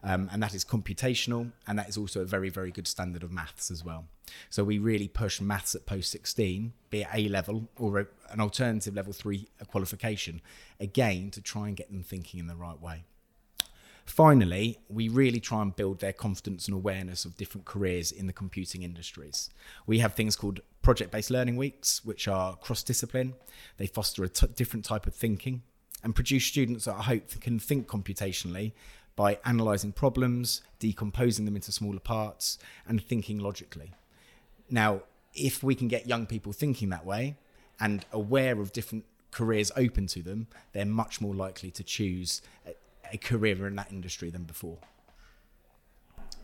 Um, 0.02 0.28
and 0.32 0.42
that 0.42 0.54
is 0.54 0.64
computational, 0.64 1.52
and 1.68 1.78
that 1.78 1.88
is 1.88 1.96
also 1.96 2.20
a 2.20 2.24
very, 2.24 2.50
very 2.50 2.72
good 2.72 2.88
standard 2.88 3.22
of 3.22 3.30
maths 3.30 3.70
as 3.70 3.84
well. 3.84 4.06
So 4.50 4.64
we 4.64 4.78
really 4.78 5.06
push 5.06 5.40
maths 5.40 5.76
at 5.76 5.86
post 5.86 6.10
16, 6.10 6.72
be 6.90 7.02
it 7.02 7.08
A 7.14 7.28
level 7.28 7.68
or 7.76 8.00
a, 8.00 8.06
an 8.30 8.40
alternative 8.40 8.94
level 8.94 9.12
three 9.12 9.48
qualification, 9.68 10.42
again, 10.80 11.30
to 11.30 11.40
try 11.40 11.68
and 11.68 11.76
get 11.76 11.92
them 11.92 12.02
thinking 12.02 12.40
in 12.40 12.48
the 12.48 12.56
right 12.56 12.80
way. 12.80 13.04
Finally, 14.04 14.78
we 14.88 15.08
really 15.08 15.40
try 15.40 15.62
and 15.62 15.76
build 15.76 16.00
their 16.00 16.12
confidence 16.12 16.66
and 16.66 16.74
awareness 16.74 17.24
of 17.24 17.36
different 17.36 17.64
careers 17.66 18.10
in 18.10 18.26
the 18.26 18.32
computing 18.32 18.82
industries. 18.82 19.48
We 19.86 20.00
have 20.00 20.14
things 20.14 20.34
called 20.34 20.60
project 20.82 21.12
based 21.12 21.30
learning 21.30 21.56
weeks, 21.56 22.04
which 22.04 22.26
are 22.26 22.56
cross 22.56 22.82
discipline. 22.82 23.34
They 23.76 23.86
foster 23.86 24.24
a 24.24 24.28
t- 24.28 24.48
different 24.54 24.84
type 24.84 25.06
of 25.06 25.14
thinking 25.14 25.62
and 26.02 26.14
produce 26.14 26.44
students 26.44 26.84
that 26.84 26.94
I 26.94 27.02
hope 27.02 27.40
can 27.40 27.58
think 27.58 27.86
computationally 27.86 28.72
by 29.16 29.38
analysing 29.44 29.92
problems, 29.92 30.62
decomposing 30.78 31.46
them 31.46 31.56
into 31.56 31.72
smaller 31.72 32.00
parts, 32.00 32.58
and 32.86 33.02
thinking 33.02 33.38
logically. 33.38 33.92
Now, 34.70 35.02
if 35.34 35.62
we 35.62 35.74
can 35.74 35.88
get 35.88 36.06
young 36.06 36.26
people 36.26 36.52
thinking 36.52 36.90
that 36.90 37.04
way 37.04 37.36
and 37.80 38.04
aware 38.12 38.60
of 38.60 38.72
different 38.72 39.04
careers 39.30 39.72
open 39.76 40.06
to 40.08 40.22
them, 40.22 40.46
they're 40.72 40.84
much 40.84 41.20
more 41.20 41.34
likely 41.34 41.70
to 41.70 41.82
choose 41.82 42.42
a, 42.66 42.74
a 43.12 43.16
career 43.16 43.66
in 43.66 43.76
that 43.76 43.90
industry 43.90 44.30
than 44.30 44.44
before. 44.44 44.78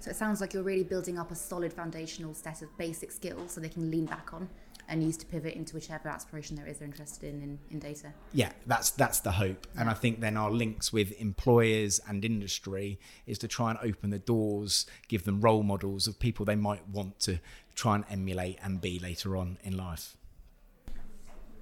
So 0.01 0.11
it 0.11 0.17
sounds 0.17 0.41
like 0.41 0.53
you're 0.53 0.63
really 0.63 0.83
building 0.83 1.19
up 1.19 1.31
a 1.31 1.35
solid 1.35 1.73
foundational 1.73 2.35
set 2.35 2.63
of 2.63 2.77
basic 2.77 3.13
skills 3.13 3.53
so 3.53 3.61
they 3.61 3.69
can 3.69 3.91
lean 3.91 4.07
back 4.07 4.35
on 4.35 4.49
and 4.93 5.03
use 5.03 5.17
to 5.17 5.25
pivot 5.25 5.55
into 5.55 5.75
whichever 5.75 6.11
aspiration 6.11 6.55
there 6.55 6.67
is 6.67 6.79
they're 6.79 6.87
interested 6.87 7.35
in, 7.35 7.43
in 7.43 7.59
in 7.71 7.79
data. 7.79 8.13
Yeah, 8.35 8.53
that's 8.67 8.91
that's 8.91 9.21
the 9.21 9.33
hope, 9.33 9.67
and 9.77 9.89
I 9.89 9.95
think 9.95 10.21
then 10.21 10.37
our 10.37 10.51
links 10.51 10.93
with 10.93 11.19
employers 11.19 11.99
and 12.07 12.25
industry 12.25 13.01
is 13.27 13.39
to 13.39 13.49
try 13.49 13.71
and 13.71 13.79
open 13.83 14.11
the 14.11 14.19
doors, 14.19 14.87
give 15.09 15.25
them 15.25 15.41
role 15.41 15.63
models 15.63 16.07
of 16.07 16.19
people 16.19 16.45
they 16.45 16.57
might 16.57 16.87
want 16.89 17.19
to 17.21 17.41
try 17.75 17.95
and 17.95 18.05
emulate 18.11 18.59
and 18.63 18.83
be 18.83 18.99
later 18.99 19.35
on 19.35 19.57
in 19.65 19.77
life. 19.77 20.17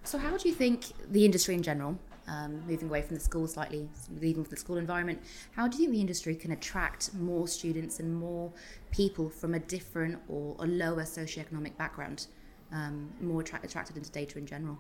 So, 0.02 0.18
how 0.18 0.36
do 0.36 0.48
you 0.48 0.54
think 0.54 0.86
the 1.12 1.24
industry 1.24 1.54
in 1.54 1.62
general, 1.62 1.96
um, 2.26 2.64
moving 2.66 2.88
away 2.88 3.02
from 3.02 3.14
the 3.14 3.22
school 3.22 3.46
slightly, 3.46 3.88
leaving 4.20 4.42
the 4.42 4.56
school 4.56 4.76
environment, 4.76 5.22
how 5.52 5.68
do 5.68 5.76
you 5.76 5.84
think 5.84 5.92
the 5.92 6.00
industry 6.00 6.34
can 6.34 6.50
attract 6.50 7.14
more 7.14 7.46
students 7.46 8.00
and 8.00 8.12
more 8.12 8.52
people 8.90 9.28
from 9.28 9.54
a 9.54 9.60
different 9.60 10.18
or 10.26 10.56
a 10.58 10.66
lower 10.66 11.04
socioeconomic 11.04 11.76
background, 11.76 12.26
um, 12.72 13.10
more 13.20 13.40
attra- 13.40 13.60
attracted 13.62 13.96
into 13.96 14.10
data 14.10 14.38
in 14.38 14.46
general? 14.46 14.78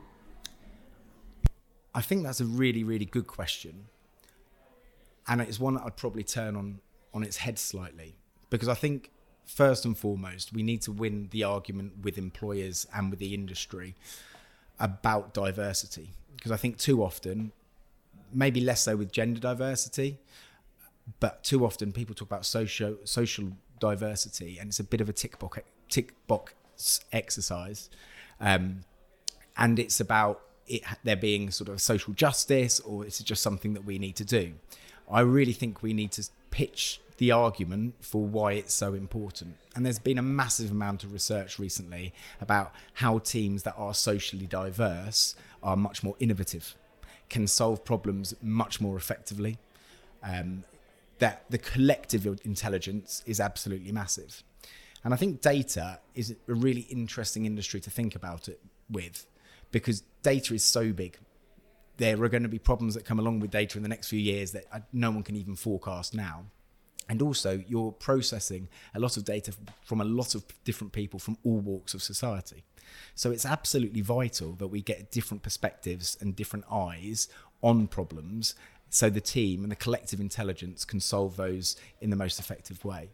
I 1.94 2.00
think 2.00 2.22
that's 2.22 2.40
a 2.40 2.44
really, 2.44 2.84
really 2.84 3.04
good 3.04 3.26
question. 3.26 3.86
And 5.26 5.40
it's 5.40 5.58
one 5.58 5.74
that 5.74 5.82
I'd 5.84 5.96
probably 5.96 6.22
turn 6.22 6.56
on, 6.56 6.80
on 7.12 7.22
its 7.22 7.38
head 7.38 7.58
slightly. 7.58 8.16
Because 8.48 8.68
I 8.68 8.74
think, 8.74 9.10
first 9.44 9.84
and 9.84 9.96
foremost, 9.96 10.52
we 10.52 10.62
need 10.62 10.82
to 10.82 10.92
win 10.92 11.28
the 11.30 11.44
argument 11.44 12.02
with 12.02 12.18
employers 12.18 12.86
and 12.94 13.10
with 13.10 13.18
the 13.18 13.34
industry 13.34 13.94
about 14.78 15.34
diversity 15.34 16.10
because 16.40 16.52
I 16.52 16.56
think 16.56 16.78
too 16.78 17.04
often, 17.04 17.52
maybe 18.32 18.62
less 18.62 18.82
so 18.82 18.96
with 18.96 19.12
gender 19.12 19.38
diversity, 19.38 20.18
but 21.20 21.44
too 21.44 21.66
often 21.66 21.92
people 21.92 22.14
talk 22.14 22.28
about 22.28 22.46
social 22.46 22.96
social 23.04 23.52
diversity, 23.78 24.58
and 24.58 24.68
it's 24.68 24.80
a 24.80 24.84
bit 24.84 25.02
of 25.02 25.08
a 25.10 25.12
tick 25.12 25.38
box 25.38 25.58
tick 25.90 26.14
box 26.26 26.54
exercise, 27.12 27.90
um, 28.40 28.84
and 29.56 29.78
it's 29.78 30.00
about 30.00 30.40
it 30.66 30.82
there 31.04 31.16
being 31.16 31.50
sort 31.50 31.68
of 31.68 31.80
social 31.80 32.12
justice, 32.14 32.80
or 32.80 33.04
it's 33.04 33.18
just 33.22 33.42
something 33.42 33.74
that 33.74 33.84
we 33.84 33.98
need 33.98 34.16
to 34.16 34.24
do. 34.24 34.52
I 35.10 35.20
really 35.20 35.52
think 35.52 35.82
we 35.82 35.92
need 35.92 36.12
to 36.12 36.28
pitch 36.50 37.00
the 37.18 37.32
argument 37.32 37.94
for 38.00 38.24
why 38.24 38.52
it's 38.52 38.72
so 38.72 38.94
important. 38.94 39.56
And 39.74 39.84
there's 39.84 39.98
been 39.98 40.18
a 40.18 40.22
massive 40.22 40.70
amount 40.70 41.04
of 41.04 41.12
research 41.12 41.58
recently 41.58 42.14
about 42.40 42.72
how 42.94 43.18
teams 43.18 43.62
that 43.64 43.74
are 43.76 43.92
socially 43.92 44.46
diverse 44.46 45.34
are 45.62 45.76
much 45.76 46.02
more 46.02 46.16
innovative, 46.18 46.74
can 47.28 47.46
solve 47.46 47.84
problems 47.84 48.34
much 48.40 48.80
more 48.80 48.96
effectively. 48.96 49.58
Um, 50.22 50.64
that 51.20 51.44
the 51.50 51.58
collective 51.58 52.26
intelligence 52.44 53.22
is 53.26 53.40
absolutely 53.40 53.92
massive. 53.92 54.42
And 55.04 55.14
I 55.14 55.16
think 55.16 55.40
data 55.40 56.00
is 56.14 56.36
a 56.48 56.54
really 56.54 56.82
interesting 56.82 57.46
industry 57.46 57.80
to 57.80 57.90
think 57.90 58.14
about 58.14 58.48
it 58.48 58.60
with 58.90 59.26
because 59.70 60.02
data 60.22 60.54
is 60.54 60.62
so 60.62 60.92
big. 60.92 61.18
There 61.96 62.22
are 62.22 62.28
going 62.28 62.42
to 62.42 62.48
be 62.48 62.58
problems 62.58 62.94
that 62.94 63.04
come 63.04 63.18
along 63.18 63.40
with 63.40 63.50
data 63.50 63.78
in 63.78 63.82
the 63.82 63.88
next 63.88 64.08
few 64.08 64.18
years 64.18 64.52
that 64.52 64.64
no 64.92 65.10
one 65.10 65.22
can 65.22 65.36
even 65.36 65.56
forecast 65.56 66.14
now 66.14 66.44
and 67.10 67.20
also 67.22 67.62
you're 67.66 67.90
processing 67.90 68.68
a 68.94 69.00
lot 69.00 69.16
of 69.16 69.24
data 69.24 69.52
from 69.82 70.00
a 70.00 70.04
lot 70.04 70.36
of 70.36 70.44
different 70.62 70.92
people 70.92 71.18
from 71.18 71.36
all 71.44 71.58
walks 71.58 71.92
of 71.92 72.02
society. 72.02 72.62
So 73.16 73.32
it's 73.32 73.44
absolutely 73.44 74.00
vital 74.00 74.52
that 74.52 74.68
we 74.68 74.80
get 74.80 75.10
different 75.10 75.42
perspectives 75.42 76.16
and 76.20 76.36
different 76.36 76.66
eyes 76.70 77.28
on 77.62 77.88
problems 77.88 78.54
so 78.90 79.10
the 79.10 79.20
team 79.20 79.64
and 79.64 79.72
the 79.72 79.76
collective 79.76 80.20
intelligence 80.20 80.84
can 80.84 81.00
solve 81.00 81.36
those 81.36 81.76
in 82.00 82.10
the 82.10 82.16
most 82.16 82.38
effective 82.38 82.84
way. 82.84 83.10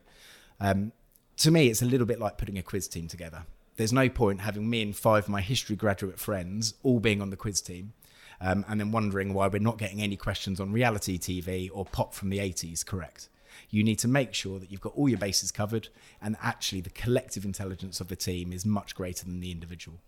Um, 0.60 0.92
to 1.38 1.50
me, 1.50 1.68
it's 1.68 1.82
a 1.82 1.86
little 1.86 2.06
bit 2.06 2.18
like 2.18 2.38
putting 2.38 2.58
a 2.58 2.62
quiz 2.62 2.88
team 2.88 3.08
together. 3.08 3.44
There's 3.76 3.92
no 3.92 4.08
point 4.08 4.40
having 4.40 4.68
me 4.68 4.82
and 4.82 4.96
five 4.96 5.24
of 5.24 5.28
my 5.28 5.40
history 5.40 5.76
graduate 5.76 6.18
friends 6.18 6.74
all 6.82 6.98
being 6.98 7.20
on 7.20 7.30
the 7.30 7.36
quiz 7.36 7.60
team 7.60 7.92
um, 8.40 8.64
and 8.68 8.80
then 8.80 8.90
wondering 8.90 9.34
why 9.34 9.48
we're 9.48 9.58
not 9.60 9.78
getting 9.78 10.00
any 10.00 10.16
questions 10.16 10.60
on 10.60 10.72
reality 10.72 11.18
TV 11.18 11.68
or 11.72 11.84
pop 11.84 12.14
from 12.14 12.30
the 12.30 12.38
80s 12.38 12.84
correct 12.84 13.28
you 13.70 13.82
need 13.82 13.98
to 14.00 14.08
make 14.08 14.34
sure 14.34 14.58
that 14.58 14.70
you've 14.70 14.80
got 14.80 14.92
all 14.96 15.08
your 15.08 15.18
bases 15.18 15.50
covered 15.50 15.88
and 16.22 16.36
actually 16.42 16.80
the 16.80 16.90
collective 16.90 17.44
intelligence 17.44 18.00
of 18.00 18.08
the 18.08 18.16
team 18.16 18.52
is 18.52 18.64
much 18.64 18.94
greater 18.94 19.24
than 19.24 19.40
the 19.40 19.50
individual. 19.50 19.98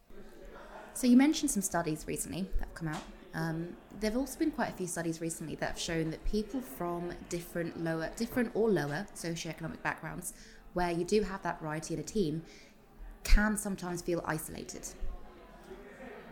So 0.94 1.06
you 1.06 1.16
mentioned 1.16 1.50
some 1.50 1.62
studies 1.62 2.04
recently 2.08 2.42
that 2.58 2.66
have 2.66 2.74
come 2.74 2.88
out. 2.88 3.02
Um, 3.34 3.76
there 4.00 4.10
have 4.10 4.18
also 4.18 4.38
been 4.38 4.50
quite 4.50 4.70
a 4.70 4.72
few 4.72 4.86
studies 4.86 5.20
recently 5.20 5.54
that 5.56 5.68
have 5.68 5.78
shown 5.78 6.10
that 6.10 6.24
people 6.24 6.60
from 6.60 7.12
different 7.28 7.82
lower, 7.84 8.10
different 8.16 8.50
or 8.54 8.68
lower 8.68 9.06
socioeconomic 9.14 9.80
backgrounds, 9.82 10.32
where 10.78 10.92
you 10.92 11.04
do 11.04 11.22
have 11.22 11.42
that 11.42 11.60
variety 11.60 11.92
in 11.94 11.98
a 11.98 12.04
team, 12.04 12.40
can 13.24 13.56
sometimes 13.56 14.00
feel 14.00 14.22
isolated. 14.24 14.86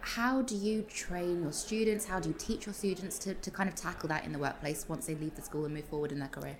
How 0.02 0.42
do 0.42 0.54
you 0.54 0.82
train 0.82 1.42
your 1.42 1.50
students? 1.50 2.06
How 2.06 2.20
do 2.20 2.28
you 2.28 2.34
teach 2.38 2.64
your 2.64 2.72
students 2.72 3.18
to, 3.24 3.34
to 3.34 3.50
kind 3.50 3.68
of 3.68 3.74
tackle 3.74 4.08
that 4.10 4.24
in 4.24 4.30
the 4.30 4.38
workplace 4.38 4.88
once 4.88 5.06
they 5.06 5.16
leave 5.16 5.34
the 5.34 5.42
school 5.42 5.64
and 5.64 5.74
move 5.74 5.86
forward 5.86 6.12
in 6.12 6.20
their 6.20 6.28
career? 6.28 6.56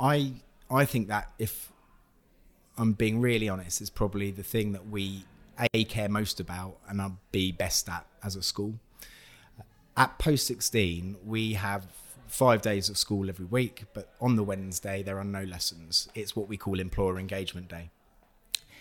I 0.00 0.32
I 0.68 0.84
think 0.84 1.06
that 1.06 1.30
if 1.38 1.70
I'm 2.76 2.92
being 2.94 3.20
really 3.20 3.48
honest, 3.48 3.80
is 3.80 3.88
probably 3.88 4.32
the 4.32 4.42
thing 4.42 4.72
that 4.72 4.88
we 4.88 5.24
a 5.72 5.84
care 5.84 6.08
most 6.08 6.40
about 6.40 6.78
and 6.88 7.00
I'll 7.00 7.20
be 7.30 7.52
best 7.52 7.88
at 7.88 8.04
as 8.24 8.34
a 8.34 8.42
school. 8.42 8.74
At 9.96 10.18
post 10.18 10.44
16, 10.48 11.18
we 11.24 11.52
have 11.52 11.86
five 12.30 12.62
days 12.62 12.88
of 12.88 12.96
school 12.96 13.28
every 13.28 13.44
week, 13.44 13.84
but 13.92 14.12
on 14.20 14.36
the 14.36 14.44
Wednesday 14.44 15.02
there 15.02 15.18
are 15.18 15.24
no 15.24 15.42
lessons. 15.42 16.08
It's 16.14 16.36
what 16.36 16.48
we 16.48 16.56
call 16.56 16.80
employer 16.80 17.18
engagement 17.18 17.68
day, 17.68 17.90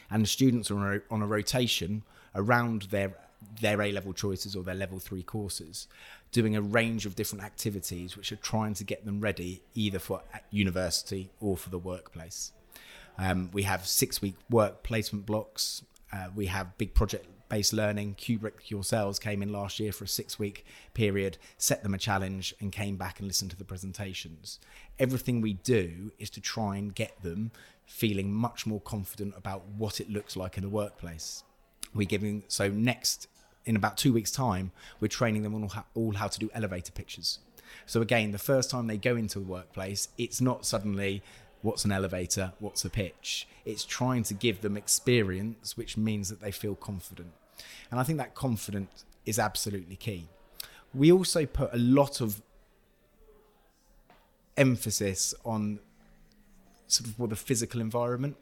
and 0.09 0.23
the 0.23 0.27
students 0.27 0.71
are 0.71 1.03
on 1.09 1.21
a 1.21 1.27
rotation 1.27 2.03
around 2.35 2.83
their 2.83 3.15
their 3.61 3.81
A 3.81 3.91
level 3.91 4.13
choices 4.13 4.55
or 4.55 4.63
their 4.63 4.75
level 4.75 4.99
three 4.99 5.23
courses, 5.23 5.87
doing 6.31 6.55
a 6.55 6.61
range 6.61 7.05
of 7.05 7.15
different 7.15 7.43
activities 7.43 8.17
which 8.17 8.31
are 8.31 8.37
trying 8.37 8.73
to 8.73 8.83
get 8.83 9.05
them 9.05 9.21
ready 9.21 9.61
either 9.73 9.99
for 9.99 10.21
university 10.51 11.29
or 11.39 11.55
for 11.55 11.69
the 11.69 11.79
workplace. 11.79 12.51
Um, 13.17 13.49
we 13.53 13.63
have 13.63 13.87
six 13.87 14.21
week 14.21 14.35
work 14.49 14.83
placement 14.83 15.25
blocks. 15.25 15.83
Uh, 16.11 16.27
we 16.35 16.47
have 16.47 16.77
big 16.77 16.93
project 16.93 17.27
based 17.49 17.73
learning. 17.73 18.15
Kubrick 18.15 18.69
yourselves 18.69 19.19
came 19.19 19.41
in 19.41 19.51
last 19.51 19.79
year 19.79 19.91
for 19.91 20.05
a 20.05 20.07
six 20.07 20.39
week 20.39 20.65
period, 20.93 21.37
set 21.57 21.83
them 21.83 21.93
a 21.93 21.97
challenge, 21.97 22.53
and 22.59 22.71
came 22.71 22.95
back 22.95 23.19
and 23.19 23.27
listened 23.27 23.51
to 23.51 23.57
the 23.57 23.65
presentations. 23.65 24.59
Everything 24.97 25.41
we 25.41 25.53
do 25.53 26.11
is 26.19 26.29
to 26.31 26.41
try 26.41 26.77
and 26.77 26.95
get 26.95 27.21
them 27.23 27.51
feeling 27.85 28.31
much 28.31 28.67
more 28.67 28.79
confident 28.79 29.33
about 29.35 29.65
what 29.65 29.99
it 29.99 30.09
looks 30.09 30.37
like 30.37 30.57
in 30.57 30.63
the 30.63 30.69
workplace 30.69 31.43
we're 31.93 32.07
giving 32.07 32.43
so 32.47 32.69
next 32.69 33.27
in 33.65 33.75
about 33.75 33.97
two 33.97 34.13
weeks 34.13 34.31
time 34.31 34.71
we're 34.99 35.07
training 35.07 35.43
them 35.43 35.55
on 35.55 35.63
all 35.63 35.69
how, 35.69 35.85
all 35.95 36.13
how 36.13 36.27
to 36.27 36.39
do 36.39 36.49
elevator 36.53 36.91
pitches 36.91 37.39
so 37.85 38.01
again 38.01 38.31
the 38.31 38.37
first 38.37 38.69
time 38.69 38.87
they 38.87 38.97
go 38.97 39.15
into 39.15 39.39
a 39.39 39.41
workplace 39.41 40.09
it's 40.17 40.39
not 40.41 40.65
suddenly 40.65 41.21
what's 41.61 41.85
an 41.85 41.91
elevator 41.91 42.53
what's 42.59 42.85
a 42.85 42.89
pitch 42.89 43.47
it's 43.65 43.83
trying 43.83 44.23
to 44.23 44.33
give 44.33 44.61
them 44.61 44.77
experience 44.77 45.75
which 45.75 45.97
means 45.97 46.29
that 46.29 46.41
they 46.41 46.51
feel 46.51 46.75
confident 46.75 47.31
and 47.91 47.99
i 47.99 48.03
think 48.03 48.17
that 48.17 48.35
confidence 48.35 49.05
is 49.25 49.37
absolutely 49.37 49.95
key 49.95 50.27
we 50.93 51.11
also 51.11 51.45
put 51.45 51.73
a 51.73 51.77
lot 51.77 52.21
of 52.21 52.41
emphasis 54.57 55.33
on 55.45 55.79
sort 56.87 57.07
of 57.07 57.19
what 57.19 57.29
the 57.29 57.35
physical 57.35 57.81
environment. 57.81 58.35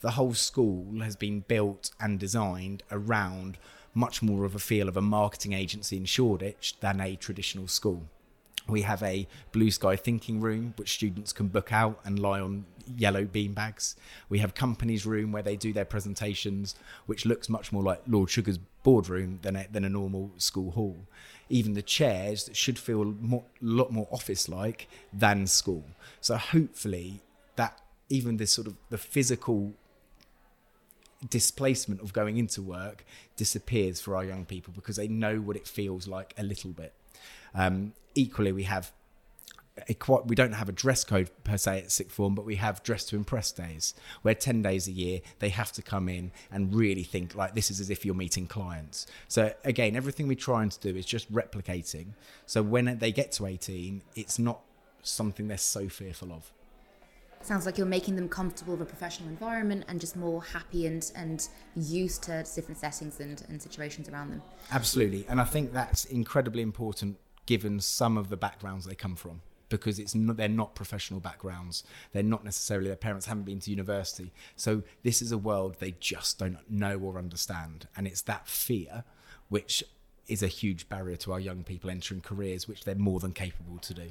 The 0.00 0.12
whole 0.12 0.34
school 0.34 1.00
has 1.00 1.16
been 1.16 1.40
built 1.40 1.90
and 2.00 2.18
designed 2.18 2.82
around 2.90 3.58
much 3.94 4.22
more 4.22 4.44
of 4.44 4.54
a 4.54 4.58
feel 4.58 4.88
of 4.88 4.96
a 4.96 5.02
marketing 5.02 5.52
agency 5.52 5.96
in 5.96 6.04
Shoreditch 6.04 6.78
than 6.80 7.00
a 7.00 7.16
traditional 7.16 7.68
school. 7.68 8.04
We 8.68 8.82
have 8.82 9.02
a 9.02 9.26
blue 9.50 9.70
sky 9.70 9.96
thinking 9.96 10.40
room, 10.40 10.74
which 10.76 10.94
students 10.94 11.32
can 11.32 11.48
book 11.48 11.72
out 11.72 12.00
and 12.04 12.18
lie 12.18 12.40
on 12.40 12.64
yellow 12.96 13.24
beanbags. 13.24 13.94
We 14.28 14.38
have 14.38 14.54
companies 14.54 15.04
room 15.04 15.32
where 15.32 15.42
they 15.42 15.56
do 15.56 15.72
their 15.72 15.84
presentations, 15.84 16.74
which 17.06 17.26
looks 17.26 17.48
much 17.48 17.72
more 17.72 17.82
like 17.82 18.02
Lord 18.06 18.30
Sugar's 18.30 18.58
boardroom 18.82 19.40
than 19.42 19.56
a, 19.56 19.66
than 19.70 19.84
a 19.84 19.88
normal 19.88 20.32
school 20.38 20.72
hall. 20.72 21.06
Even 21.48 21.74
the 21.74 21.82
chairs 21.82 22.50
should 22.52 22.78
feel 22.78 23.02
a 23.02 23.42
lot 23.60 23.92
more 23.92 24.08
office 24.10 24.48
like 24.48 24.88
than 25.12 25.46
school. 25.46 25.84
So 26.20 26.36
hopefully 26.36 27.20
that 27.56 27.80
even 28.08 28.36
this 28.36 28.52
sort 28.52 28.66
of 28.66 28.76
the 28.90 28.98
physical 28.98 29.74
displacement 31.28 32.00
of 32.00 32.12
going 32.12 32.36
into 32.36 32.60
work 32.62 33.04
disappears 33.36 34.00
for 34.00 34.16
our 34.16 34.24
young 34.24 34.44
people 34.44 34.72
because 34.74 34.96
they 34.96 35.08
know 35.08 35.40
what 35.40 35.56
it 35.56 35.68
feels 35.68 36.08
like 36.08 36.34
a 36.36 36.42
little 36.42 36.70
bit. 36.70 36.92
Um, 37.54 37.92
equally, 38.14 38.52
we 38.52 38.64
have 38.64 38.92
a, 39.88 39.96
we 40.26 40.36
don't 40.36 40.52
have 40.52 40.68
a 40.68 40.72
dress 40.72 41.02
code 41.04 41.30
per 41.44 41.56
se 41.56 41.78
at 41.78 41.90
sixth 41.90 42.14
form, 42.14 42.34
but 42.34 42.44
we 42.44 42.56
have 42.56 42.82
dress 42.82 43.04
to 43.06 43.16
impress 43.16 43.52
days 43.52 43.94
where 44.22 44.34
10 44.34 44.62
days 44.62 44.86
a 44.86 44.92
year 44.92 45.20
they 45.38 45.48
have 45.48 45.72
to 45.72 45.82
come 45.82 46.08
in 46.08 46.30
and 46.50 46.74
really 46.74 47.02
think 47.02 47.34
like 47.34 47.54
this 47.54 47.70
is 47.70 47.80
as 47.80 47.90
if 47.90 48.04
you're 48.04 48.14
meeting 48.14 48.46
clients. 48.46 49.06
So, 49.28 49.52
again, 49.64 49.96
everything 49.96 50.28
we're 50.28 50.34
trying 50.34 50.68
to 50.68 50.80
do 50.80 50.96
is 50.96 51.06
just 51.06 51.32
replicating. 51.32 52.08
So, 52.46 52.62
when 52.62 52.98
they 52.98 53.12
get 53.12 53.32
to 53.32 53.46
18, 53.46 54.02
it's 54.14 54.38
not 54.38 54.60
something 55.02 55.48
they're 55.48 55.58
so 55.58 55.88
fearful 55.88 56.32
of. 56.32 56.52
Sounds 57.40 57.66
like 57.66 57.76
you're 57.76 57.88
making 57.88 58.14
them 58.14 58.28
comfortable 58.28 58.74
with 58.74 58.82
a 58.82 58.90
professional 58.90 59.28
environment 59.28 59.84
and 59.88 60.00
just 60.00 60.14
more 60.14 60.44
happy 60.44 60.86
and, 60.86 61.10
and 61.16 61.48
used 61.74 62.22
to 62.24 62.44
different 62.54 62.78
settings 62.78 63.18
and, 63.18 63.42
and 63.48 63.60
situations 63.60 64.08
around 64.08 64.30
them. 64.30 64.42
Absolutely. 64.70 65.26
And 65.28 65.40
I 65.40 65.44
think 65.44 65.72
that's 65.72 66.04
incredibly 66.04 66.62
important 66.62 67.18
given 67.46 67.80
some 67.80 68.16
of 68.16 68.28
the 68.28 68.36
backgrounds 68.36 68.86
they 68.86 68.94
come 68.94 69.16
from 69.16 69.42
because 69.72 69.98
it's 69.98 70.14
not, 70.14 70.36
they're 70.36 70.48
not 70.48 70.74
professional 70.74 71.18
backgrounds. 71.18 71.82
They're 72.12 72.22
not 72.22 72.44
necessarily 72.44 72.88
their 72.88 72.96
parents 72.96 73.26
haven't 73.26 73.44
been 73.44 73.58
to 73.60 73.70
university. 73.70 74.30
So 74.54 74.82
this 75.02 75.22
is 75.22 75.32
a 75.32 75.38
world 75.38 75.76
they 75.78 75.94
just 75.98 76.38
don't 76.38 76.58
know 76.70 76.98
or 76.98 77.18
understand, 77.18 77.88
and 77.96 78.06
it's 78.06 78.22
that 78.22 78.46
fear 78.46 79.04
which 79.48 79.82
is 80.28 80.42
a 80.42 80.46
huge 80.46 80.88
barrier 80.88 81.16
to 81.16 81.32
our 81.32 81.40
young 81.40 81.64
people 81.64 81.90
entering 81.90 82.20
careers 82.20 82.68
which 82.68 82.84
they're 82.84 82.94
more 82.94 83.18
than 83.18 83.32
capable 83.32 83.78
to 83.78 83.92
do. 83.92 84.10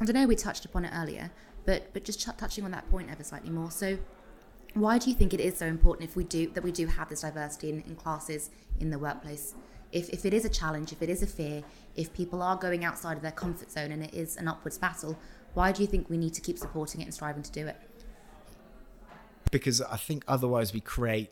And 0.00 0.08
I 0.08 0.12
know. 0.12 0.26
We 0.26 0.34
touched 0.34 0.64
upon 0.64 0.84
it 0.86 0.92
earlier, 0.94 1.30
but 1.64 1.92
but 1.92 2.04
just 2.04 2.20
ch- 2.20 2.36
touching 2.36 2.64
on 2.64 2.70
that 2.72 2.90
point 2.90 3.10
ever 3.10 3.22
slightly 3.22 3.50
more. 3.50 3.70
So, 3.70 3.98
why 4.74 4.98
do 4.98 5.10
you 5.10 5.16
think 5.16 5.34
it 5.34 5.40
is 5.40 5.58
so 5.58 5.66
important 5.66 6.08
if 6.08 6.16
we 6.16 6.24
do 6.24 6.48
that 6.54 6.64
we 6.64 6.72
do 6.72 6.86
have 6.86 7.10
this 7.10 7.20
diversity 7.20 7.68
in, 7.68 7.82
in 7.82 7.96
classes 7.96 8.50
in 8.80 8.90
the 8.90 8.98
workplace? 8.98 9.54
If 9.92 10.08
if 10.08 10.24
it 10.24 10.34
is 10.34 10.44
a 10.44 10.48
challenge, 10.48 10.92
if 10.92 11.02
it 11.02 11.08
is 11.08 11.22
a 11.22 11.26
fear, 11.26 11.62
if 11.96 12.12
people 12.12 12.42
are 12.42 12.56
going 12.56 12.84
outside 12.84 13.16
of 13.16 13.22
their 13.22 13.32
comfort 13.32 13.70
zone 13.70 13.92
and 13.92 14.02
it 14.02 14.14
is 14.14 14.36
an 14.36 14.48
upwards 14.48 14.78
battle, 14.78 15.18
why 15.54 15.70
do 15.72 15.82
you 15.82 15.86
think 15.86 16.08
we 16.08 16.16
need 16.16 16.34
to 16.34 16.40
keep 16.40 16.58
supporting 16.58 17.00
it 17.02 17.04
and 17.04 17.14
striving 17.14 17.42
to 17.42 17.52
do 17.52 17.66
it? 17.66 17.76
Because 19.50 19.82
I 19.82 19.98
think 19.98 20.24
otherwise 20.26 20.72
we 20.72 20.80
create 20.80 21.30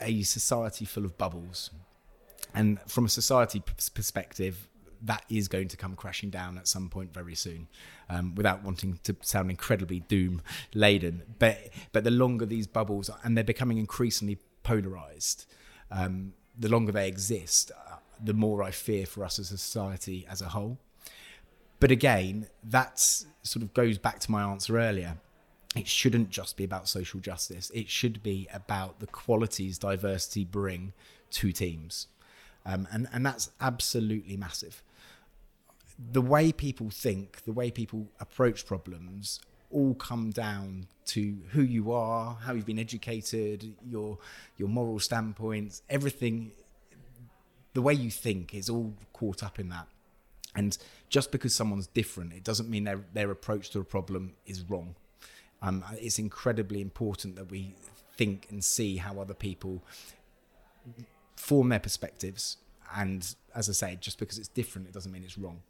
a 0.00 0.22
society 0.22 0.84
full 0.84 1.04
of 1.04 1.16
bubbles. 1.16 1.70
And 2.54 2.80
from 2.86 3.04
a 3.04 3.08
society 3.08 3.62
perspective, 3.94 4.68
that 5.02 5.24
is 5.28 5.48
going 5.48 5.68
to 5.68 5.76
come 5.76 5.94
crashing 5.96 6.30
down 6.30 6.56
at 6.56 6.66
some 6.66 6.88
point 6.88 7.12
very 7.12 7.34
soon, 7.34 7.68
um, 8.08 8.34
without 8.34 8.62
wanting 8.62 8.98
to 9.04 9.14
sound 9.22 9.50
incredibly 9.50 10.00
doom 10.00 10.42
laden. 10.74 11.22
But 11.38 11.70
but 11.92 12.04
the 12.04 12.10
longer 12.10 12.46
these 12.46 12.66
bubbles 12.66 13.08
are, 13.10 13.18
and 13.22 13.36
they're 13.36 13.44
becoming 13.44 13.78
increasingly 13.78 14.38
polarized, 14.62 15.46
um, 15.90 16.32
the 16.58 16.68
longer 16.68 16.92
they 16.92 17.08
exist, 17.08 17.70
uh, 17.76 17.96
the 18.22 18.34
more 18.34 18.62
I 18.62 18.70
fear 18.70 19.06
for 19.06 19.24
us 19.24 19.38
as 19.38 19.50
a 19.50 19.58
society 19.58 20.26
as 20.28 20.40
a 20.40 20.48
whole. 20.48 20.78
But 21.80 21.90
again, 21.90 22.46
that 22.62 22.98
sort 22.98 23.62
of 23.62 23.74
goes 23.74 23.98
back 23.98 24.20
to 24.20 24.30
my 24.30 24.42
answer 24.42 24.78
earlier. 24.78 25.18
It 25.76 25.88
shouldn't 25.88 26.30
just 26.30 26.56
be 26.56 26.64
about 26.64 26.88
social 26.88 27.20
justice. 27.20 27.70
It 27.74 27.88
should 27.88 28.22
be 28.22 28.48
about 28.54 29.00
the 29.00 29.08
qualities 29.08 29.78
diversity 29.78 30.44
bring 30.44 30.92
to 31.32 31.52
teams. 31.52 32.06
Um, 32.64 32.86
and, 32.92 33.08
and 33.12 33.26
that's 33.26 33.50
absolutely 33.60 34.36
massive 34.36 34.82
the 35.98 36.22
way 36.22 36.52
people 36.52 36.90
think, 36.90 37.44
the 37.44 37.52
way 37.52 37.70
people 37.70 38.08
approach 38.20 38.66
problems, 38.66 39.40
all 39.74 39.94
come 39.94 40.30
down 40.30 40.86
to 41.06 41.36
who 41.50 41.62
you 41.62 41.92
are, 41.92 42.36
how 42.42 42.54
you've 42.54 42.64
been 42.64 42.78
educated, 42.78 43.74
your 43.86 44.18
your 44.56 44.68
moral 44.68 44.98
standpoints, 44.98 45.82
everything. 45.90 46.52
The 47.74 47.82
way 47.82 47.92
you 47.92 48.10
think 48.10 48.54
is 48.54 48.70
all 48.70 48.94
caught 49.12 49.42
up 49.42 49.58
in 49.58 49.68
that. 49.70 49.88
And 50.54 50.78
just 51.08 51.32
because 51.32 51.52
someone's 51.52 51.88
different, 51.88 52.32
it 52.32 52.44
doesn't 52.44 52.70
mean 52.70 52.84
their 52.84 53.00
their 53.12 53.30
approach 53.30 53.70
to 53.70 53.80
a 53.80 53.84
problem 53.84 54.34
is 54.46 54.62
wrong. 54.62 54.94
Um, 55.60 55.84
it's 56.00 56.18
incredibly 56.18 56.80
important 56.80 57.36
that 57.36 57.50
we 57.50 57.74
think 58.16 58.46
and 58.50 58.62
see 58.62 58.98
how 58.98 59.18
other 59.18 59.34
people 59.34 59.82
form 61.36 61.70
their 61.70 61.80
perspectives. 61.80 62.58
And 62.94 63.34
as 63.54 63.68
I 63.68 63.72
say, 63.72 63.98
just 64.00 64.18
because 64.18 64.38
it's 64.38 64.48
different, 64.48 64.88
it 64.88 64.94
doesn't 64.94 65.10
mean 65.10 65.24
it's 65.24 65.38
wrong. 65.38 65.62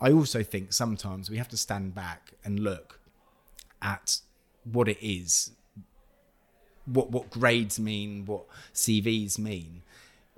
I 0.00 0.10
also 0.12 0.42
think 0.42 0.72
sometimes 0.72 1.30
we 1.30 1.36
have 1.36 1.48
to 1.48 1.56
stand 1.56 1.94
back 1.94 2.32
and 2.44 2.58
look 2.58 2.99
at 3.82 4.18
what 4.64 4.88
it 4.88 4.98
is, 5.00 5.52
what 6.86 7.10
what 7.10 7.30
grades 7.30 7.78
mean, 7.78 8.24
what 8.26 8.44
CVs 8.74 9.38
mean. 9.38 9.82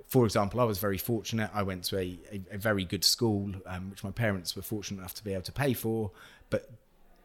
For 0.07 0.25
example, 0.25 0.59
I 0.61 0.63
was 0.63 0.77
very 0.77 0.99
fortunate. 0.99 1.49
I 1.53 1.63
went 1.63 1.85
to 1.85 1.97
a, 1.97 2.19
a, 2.31 2.41
a 2.51 2.57
very 2.57 2.85
good 2.85 3.03
school, 3.03 3.51
um, 3.65 3.89
which 3.89 4.03
my 4.03 4.11
parents 4.11 4.55
were 4.55 4.61
fortunate 4.61 4.99
enough 4.99 5.15
to 5.15 5.23
be 5.23 5.33
able 5.33 5.43
to 5.43 5.51
pay 5.51 5.73
for. 5.73 6.11
But 6.51 6.69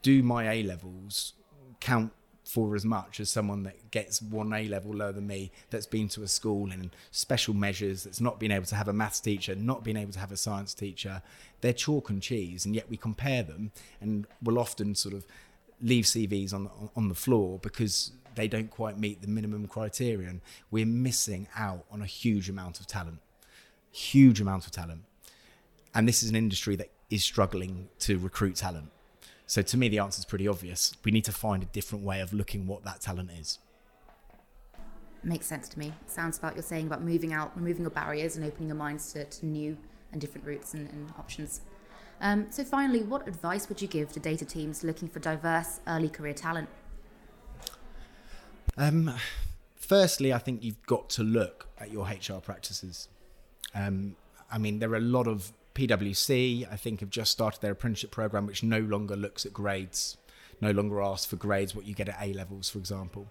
do 0.02 0.22
my 0.22 0.50
A 0.50 0.62
levels 0.62 1.34
count 1.80 2.12
for 2.48 2.74
as 2.74 2.82
much 2.82 3.20
as 3.20 3.28
someone 3.28 3.62
that 3.64 3.90
gets 3.90 4.22
one 4.22 4.54
A 4.54 4.66
level 4.68 4.94
lower 4.94 5.12
than 5.12 5.26
me, 5.26 5.50
that's 5.68 5.86
been 5.86 6.08
to 6.08 6.22
a 6.22 6.28
school 6.28 6.72
in 6.72 6.90
special 7.10 7.52
measures, 7.52 8.04
that's 8.04 8.22
not 8.22 8.40
been 8.40 8.50
able 8.50 8.64
to 8.64 8.74
have 8.74 8.88
a 8.88 8.92
maths 8.92 9.20
teacher, 9.20 9.54
not 9.54 9.84
been 9.84 9.98
able 9.98 10.12
to 10.12 10.18
have 10.18 10.32
a 10.32 10.36
science 10.36 10.72
teacher. 10.72 11.20
They're 11.60 11.74
chalk 11.74 12.08
and 12.08 12.22
cheese, 12.22 12.64
and 12.64 12.74
yet 12.74 12.88
we 12.88 12.96
compare 12.96 13.42
them, 13.42 13.72
and 14.00 14.26
we'll 14.42 14.58
often 14.58 14.94
sort 14.94 15.14
of 15.14 15.26
leave 15.80 16.04
CVs 16.04 16.52
on 16.52 16.70
on 16.96 17.08
the 17.08 17.14
floor 17.14 17.58
because 17.62 18.12
they 18.34 18.48
don't 18.48 18.70
quite 18.70 18.98
meet 18.98 19.20
the 19.22 19.28
minimum 19.28 19.66
criterion. 19.66 20.40
We're 20.70 20.86
missing 20.86 21.48
out 21.56 21.84
on 21.90 22.02
a 22.02 22.06
huge 22.06 22.48
amount 22.48 22.80
of 22.80 22.86
talent, 22.86 23.18
huge 23.90 24.40
amount 24.40 24.66
of 24.66 24.72
talent, 24.72 25.02
and 25.94 26.06
this 26.06 26.22
is 26.22 26.30
an 26.30 26.36
industry 26.36 26.76
that 26.76 26.90
is 27.10 27.24
struggling 27.24 27.88
to 28.00 28.18
recruit 28.18 28.56
talent 28.56 28.90
so 29.48 29.62
to 29.62 29.78
me, 29.78 29.88
the 29.88 29.98
answer 29.98 30.20
is 30.20 30.26
pretty 30.26 30.46
obvious. 30.46 30.92
We 31.02 31.10
need 31.10 31.24
to 31.24 31.32
find 31.32 31.62
a 31.62 31.66
different 31.66 32.04
way 32.04 32.20
of 32.20 32.34
looking 32.34 32.66
what 32.66 32.84
that 32.84 33.00
talent 33.00 33.30
is. 33.30 33.58
Makes 35.24 35.46
sense 35.46 35.70
to 35.70 35.78
me. 35.78 35.94
Sounds 36.06 36.36
about 36.36 36.54
you're 36.54 36.62
saying 36.62 36.86
about 36.86 37.02
moving 37.02 37.32
out, 37.32 37.56
removing 37.56 37.80
your 37.80 37.90
barriers, 37.90 38.36
and 38.36 38.44
opening 38.44 38.68
your 38.68 38.76
minds 38.76 39.10
to, 39.14 39.24
to 39.24 39.46
new 39.46 39.78
and 40.12 40.20
different 40.20 40.46
routes 40.46 40.74
and, 40.74 40.90
and 40.90 41.10
options. 41.18 41.62
Um, 42.20 42.46
so 42.50 42.64
finally, 42.64 43.02
what 43.02 43.28
advice 43.28 43.68
would 43.68 43.80
you 43.80 43.88
give 43.88 44.12
to 44.12 44.20
data 44.20 44.44
teams 44.44 44.82
looking 44.82 45.08
for 45.08 45.20
diverse 45.20 45.80
early 45.86 46.08
career 46.08 46.34
talent? 46.34 46.68
Um, 48.76 49.12
firstly, 49.76 50.32
I 50.32 50.38
think 50.38 50.62
you've 50.62 50.84
got 50.86 51.08
to 51.10 51.22
look 51.22 51.68
at 51.78 51.90
your 51.90 52.06
HR 52.06 52.40
practices. 52.40 53.08
Um, 53.74 54.16
I 54.50 54.58
mean, 54.58 54.78
there 54.78 54.90
are 54.92 54.96
a 54.96 55.00
lot 55.00 55.26
of 55.26 55.52
PwC, 55.74 56.70
I 56.70 56.76
think, 56.76 57.00
have 57.00 57.10
just 57.10 57.30
started 57.30 57.60
their 57.60 57.72
apprenticeship 57.72 58.10
program, 58.10 58.46
which 58.46 58.62
no 58.62 58.80
longer 58.80 59.16
looks 59.16 59.46
at 59.46 59.52
grades, 59.52 60.16
no 60.60 60.72
longer 60.72 61.00
asks 61.00 61.26
for 61.26 61.36
grades, 61.36 61.74
what 61.74 61.86
you 61.86 61.94
get 61.94 62.08
at 62.08 62.16
A 62.20 62.32
levels, 62.32 62.68
for 62.68 62.78
example. 62.78 63.30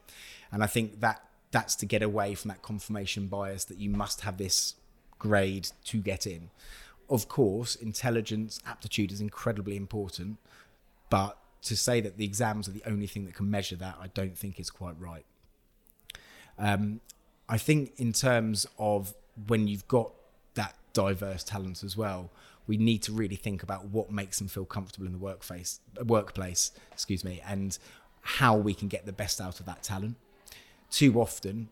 And 0.51 0.63
I 0.63 0.67
think 0.67 1.01
that 1.01 1.23
that's 1.51 1.75
to 1.75 1.85
get 1.85 2.01
away 2.01 2.35
from 2.35 2.49
that 2.49 2.61
confirmation 2.61 3.27
bias 3.27 3.65
that 3.65 3.77
you 3.77 3.89
must 3.89 4.21
have 4.21 4.37
this 4.37 4.75
grade 5.19 5.69
to 5.85 5.97
get 5.97 6.27
in. 6.27 6.49
Of 7.09 7.27
course, 7.27 7.75
intelligence, 7.75 8.59
aptitude 8.65 9.11
is 9.11 9.21
incredibly 9.21 9.77
important, 9.77 10.37
but 11.09 11.37
to 11.63 11.75
say 11.75 12.01
that 12.01 12.17
the 12.17 12.25
exams 12.25 12.67
are 12.67 12.71
the 12.71 12.83
only 12.85 13.07
thing 13.07 13.25
that 13.25 13.35
can 13.35 13.49
measure 13.49 13.75
that, 13.77 13.97
I 13.99 14.07
don't 14.07 14.37
think 14.37 14.59
is 14.59 14.69
quite 14.69 14.95
right. 14.99 15.25
Um, 16.59 17.01
I 17.49 17.57
think 17.57 17.93
in 17.97 18.13
terms 18.13 18.67
of 18.77 19.13
when 19.47 19.67
you've 19.67 19.87
got 19.87 20.11
that 20.55 20.75
diverse 20.93 21.43
talent 21.43 21.83
as 21.83 21.95
well, 21.95 22.29
we 22.67 22.75
need 22.75 23.01
to 23.03 23.13
really 23.13 23.37
think 23.37 23.63
about 23.63 23.85
what 23.85 24.11
makes 24.11 24.39
them 24.39 24.49
feel 24.49 24.65
comfortable 24.65 25.05
in 25.05 25.13
the 25.13 25.19
workplace, 25.19 25.79
workplace, 26.05 26.71
excuse 26.91 27.23
me, 27.23 27.41
and 27.47 27.77
how 28.21 28.57
we 28.57 28.73
can 28.73 28.89
get 28.89 29.05
the 29.05 29.13
best 29.13 29.39
out 29.39 29.59
of 29.59 29.65
that 29.65 29.83
talent. 29.83 30.17
Too 30.91 31.19
often, 31.19 31.69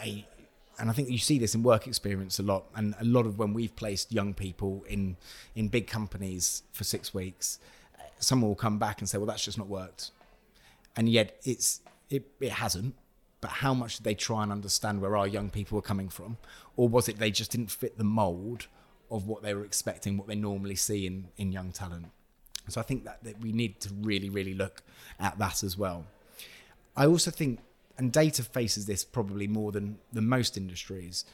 a 0.00 0.24
and 0.78 0.90
I 0.90 0.92
think 0.92 1.10
you 1.10 1.18
see 1.18 1.38
this 1.38 1.54
in 1.54 1.62
work 1.62 1.86
experience 1.86 2.38
a 2.38 2.42
lot, 2.42 2.64
and 2.74 2.94
a 3.00 3.04
lot 3.04 3.26
of 3.26 3.38
when 3.38 3.52
we've 3.52 3.74
placed 3.74 4.12
young 4.12 4.34
people 4.34 4.84
in 4.88 5.16
in 5.54 5.68
big 5.68 5.86
companies 5.86 6.62
for 6.72 6.84
six 6.84 7.12
weeks, 7.12 7.58
uh, 7.98 8.02
someone 8.18 8.48
will 8.48 8.56
come 8.56 8.78
back 8.78 9.00
and 9.00 9.08
say, 9.08 9.18
"Well, 9.18 9.26
that's 9.26 9.44
just 9.44 9.58
not 9.58 9.68
worked," 9.68 10.10
and 10.96 11.08
yet 11.08 11.38
it's 11.44 11.80
it, 12.10 12.24
it 12.40 12.52
hasn't 12.52 12.94
but 13.40 13.50
how 13.50 13.74
much 13.74 13.96
did 13.96 14.04
they 14.04 14.14
try 14.14 14.44
and 14.44 14.52
understand 14.52 15.00
where 15.00 15.16
our 15.16 15.26
young 15.26 15.50
people 15.50 15.74
were 15.74 15.82
coming 15.82 16.08
from? 16.08 16.36
Or 16.76 16.88
was 16.88 17.08
it 17.08 17.18
they 17.18 17.32
just 17.32 17.50
didn't 17.50 17.72
fit 17.72 17.98
the 17.98 18.04
mold 18.04 18.68
of 19.12 19.28
what 19.28 19.42
they 19.42 19.52
were 19.52 19.64
expecting, 19.64 20.16
what 20.16 20.26
they 20.26 20.34
normally 20.34 20.74
see 20.74 21.06
in, 21.06 21.28
in 21.36 21.52
young 21.52 21.70
talent. 21.70 22.06
So 22.68 22.80
I 22.80 22.84
think 22.84 23.04
that, 23.04 23.22
that 23.24 23.40
we 23.40 23.52
need 23.52 23.78
to 23.80 23.90
really, 24.00 24.30
really 24.30 24.54
look 24.54 24.82
at 25.20 25.38
that 25.38 25.62
as 25.62 25.76
well. 25.76 26.06
I 26.96 27.06
also 27.06 27.30
think, 27.30 27.60
and 27.98 28.12
data 28.12 28.42
faces 28.42 28.86
this 28.86 29.04
probably 29.04 29.46
more 29.46 29.72
than, 29.72 29.98
than 30.12 30.28
most 30.28 30.56
industries, 30.56 31.24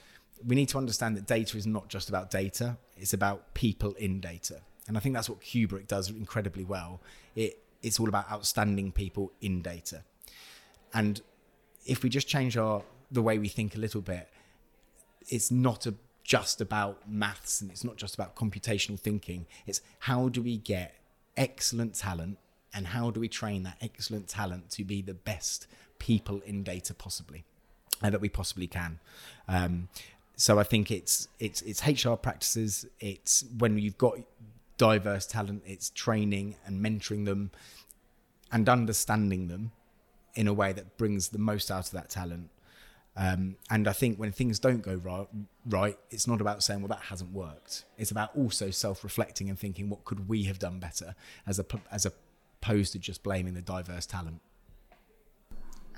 we 0.46 0.54
need 0.54 0.68
to 0.68 0.78
understand 0.78 1.16
that 1.16 1.26
data 1.26 1.56
is 1.56 1.66
not 1.66 1.88
just 1.88 2.08
about 2.08 2.30
data, 2.30 2.76
it's 2.96 3.12
about 3.12 3.54
people 3.54 3.92
in 3.94 4.20
data. 4.20 4.60
And 4.86 4.96
I 4.96 5.00
think 5.00 5.14
that's 5.14 5.28
what 5.28 5.40
Kubrick 5.40 5.86
does 5.86 6.10
incredibly 6.10 6.64
well. 6.64 7.00
It, 7.36 7.62
it's 7.82 8.00
all 8.00 8.08
about 8.08 8.30
outstanding 8.30 8.92
people 8.92 9.32
in 9.40 9.62
data. 9.62 10.02
And 10.94 11.20
if 11.86 12.02
we 12.02 12.08
just 12.08 12.28
change 12.28 12.56
our 12.56 12.82
the 13.10 13.22
way 13.22 13.38
we 13.38 13.48
think 13.48 13.74
a 13.74 13.78
little 13.78 14.00
bit, 14.00 14.28
it's 15.28 15.50
not 15.50 15.86
a, 15.86 15.94
just 16.24 16.60
about 16.60 17.08
maths 17.08 17.60
and 17.60 17.70
it's 17.70 17.84
not 17.84 17.96
just 17.96 18.14
about 18.14 18.36
computational 18.36 18.98
thinking. 18.98 19.46
It's 19.66 19.80
how 20.00 20.28
do 20.28 20.42
we 20.42 20.58
get 20.58 20.94
excellent 21.36 21.94
talent 21.94 22.38
and 22.74 22.88
how 22.88 23.10
do 23.10 23.20
we 23.20 23.28
train 23.28 23.62
that 23.62 23.78
excellent 23.80 24.28
talent 24.28 24.70
to 24.70 24.84
be 24.84 25.00
the 25.00 25.14
best 25.14 25.66
people 25.98 26.40
in 26.46 26.62
data 26.62 26.94
possibly 26.94 27.44
uh, 28.02 28.10
that 28.10 28.20
we 28.20 28.28
possibly 28.28 28.66
can. 28.66 29.00
Um, 29.48 29.88
so 30.36 30.58
I 30.58 30.62
think 30.62 30.90
it's 30.90 31.28
it's 31.38 31.62
it's 31.62 31.84
HR 31.86 32.14
practices. 32.14 32.86
It's 33.00 33.44
when 33.58 33.76
you've 33.78 33.98
got 33.98 34.18
diverse 34.76 35.26
talent. 35.26 35.62
It's 35.66 35.90
training 35.90 36.56
and 36.64 36.84
mentoring 36.84 37.24
them 37.24 37.50
and 38.52 38.68
understanding 38.68 39.48
them 39.48 39.72
in 40.34 40.46
a 40.46 40.52
way 40.52 40.72
that 40.72 40.96
brings 40.96 41.28
the 41.28 41.38
most 41.38 41.70
out 41.70 41.86
of 41.86 41.90
that 41.90 42.08
talent. 42.08 42.50
Um, 43.16 43.56
and 43.68 43.88
I 43.88 43.92
think 43.92 44.16
when 44.16 44.30
things 44.30 44.60
don't 44.60 44.80
go 44.80 44.94
right, 44.94 45.26
right, 45.66 45.98
it's 46.10 46.28
not 46.28 46.40
about 46.40 46.62
saying, 46.62 46.82
"Well, 46.82 46.88
that 46.88 47.06
hasn't 47.06 47.32
worked." 47.32 47.84
It's 47.96 48.12
about 48.12 48.30
also 48.36 48.70
self-reflecting 48.70 49.50
and 49.50 49.58
thinking, 49.58 49.90
"What 49.90 50.04
could 50.04 50.28
we 50.28 50.44
have 50.44 50.60
done 50.60 50.78
better?" 50.78 51.16
As 51.44 51.58
a 51.58 51.66
as 51.90 52.06
opposed 52.06 52.92
to 52.92 53.00
just 53.00 53.24
blaming 53.24 53.54
the 53.54 53.62
diverse 53.62 54.06
talent. 54.06 54.40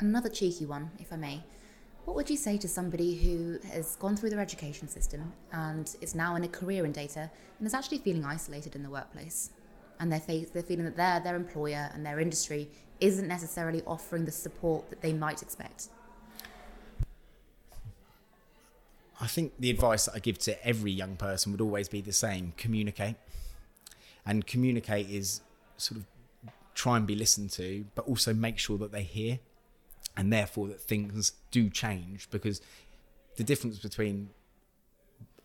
Another 0.00 0.30
cheeky 0.30 0.64
one, 0.64 0.90
if 0.98 1.12
I 1.12 1.16
may. 1.16 1.42
What 2.06 2.16
would 2.16 2.30
you 2.30 2.38
say 2.38 2.56
to 2.56 2.68
somebody 2.68 3.14
who 3.16 3.58
has 3.68 3.96
gone 3.96 4.16
through 4.16 4.30
their 4.30 4.40
education 4.40 4.88
system 4.88 5.32
and 5.52 5.94
is 6.00 6.14
now 6.14 6.36
in 6.36 6.44
a 6.44 6.48
career 6.48 6.86
in 6.86 6.92
data 6.92 7.30
and 7.58 7.66
is 7.66 7.74
actually 7.74 7.98
feeling 7.98 8.24
isolated 8.24 8.74
in 8.74 8.82
the 8.82 8.88
workplace? 8.88 9.50
And 10.00 10.10
they're, 10.10 10.22
they're 10.54 10.62
feeling 10.62 10.86
that 10.86 10.96
their, 10.96 11.20
their 11.20 11.36
employer 11.36 11.90
and 11.92 12.04
their 12.04 12.18
industry 12.18 12.70
isn't 13.00 13.28
necessarily 13.28 13.82
offering 13.86 14.24
the 14.24 14.32
support 14.32 14.88
that 14.88 15.02
they 15.02 15.12
might 15.12 15.42
expect? 15.42 15.88
I 19.20 19.26
think 19.26 19.52
the 19.58 19.68
advice 19.68 20.06
that 20.06 20.14
I 20.14 20.18
give 20.18 20.38
to 20.38 20.66
every 20.66 20.92
young 20.92 21.16
person 21.16 21.52
would 21.52 21.60
always 21.60 21.90
be 21.90 22.00
the 22.00 22.12
same 22.12 22.54
communicate. 22.56 23.16
And 24.24 24.46
communicate 24.46 25.10
is 25.10 25.42
sort 25.76 26.00
of 26.00 26.06
try 26.74 26.96
and 26.96 27.06
be 27.06 27.14
listened 27.14 27.50
to, 27.52 27.84
but 27.94 28.06
also 28.06 28.32
make 28.32 28.58
sure 28.58 28.78
that 28.78 28.92
they 28.92 29.02
hear 29.02 29.40
and 30.16 30.32
therefore 30.32 30.68
that 30.68 30.80
things 30.80 31.32
do 31.50 31.68
change 31.68 32.28
because 32.30 32.60
the 33.36 33.44
difference 33.44 33.78
between 33.78 34.30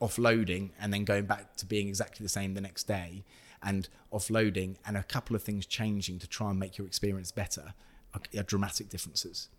offloading 0.01 0.71
and 0.79 0.93
then 0.93 1.05
going 1.05 1.25
back 1.25 1.55
to 1.55 1.65
being 1.65 1.87
exactly 1.87 2.23
the 2.23 2.29
same 2.29 2.53
the 2.53 2.61
next 2.61 2.83
day 2.83 3.23
and 3.63 3.87
offloading 4.11 4.75
and 4.85 4.97
a 4.97 5.03
couple 5.03 5.35
of 5.35 5.43
things 5.43 5.65
changing 5.65 6.19
to 6.19 6.27
try 6.27 6.49
and 6.49 6.59
make 6.59 6.77
your 6.77 6.85
experience 6.85 7.31
better 7.31 7.73
are, 8.13 8.21
are 8.37 8.43
dramatic 8.43 8.89
differences. 8.89 9.49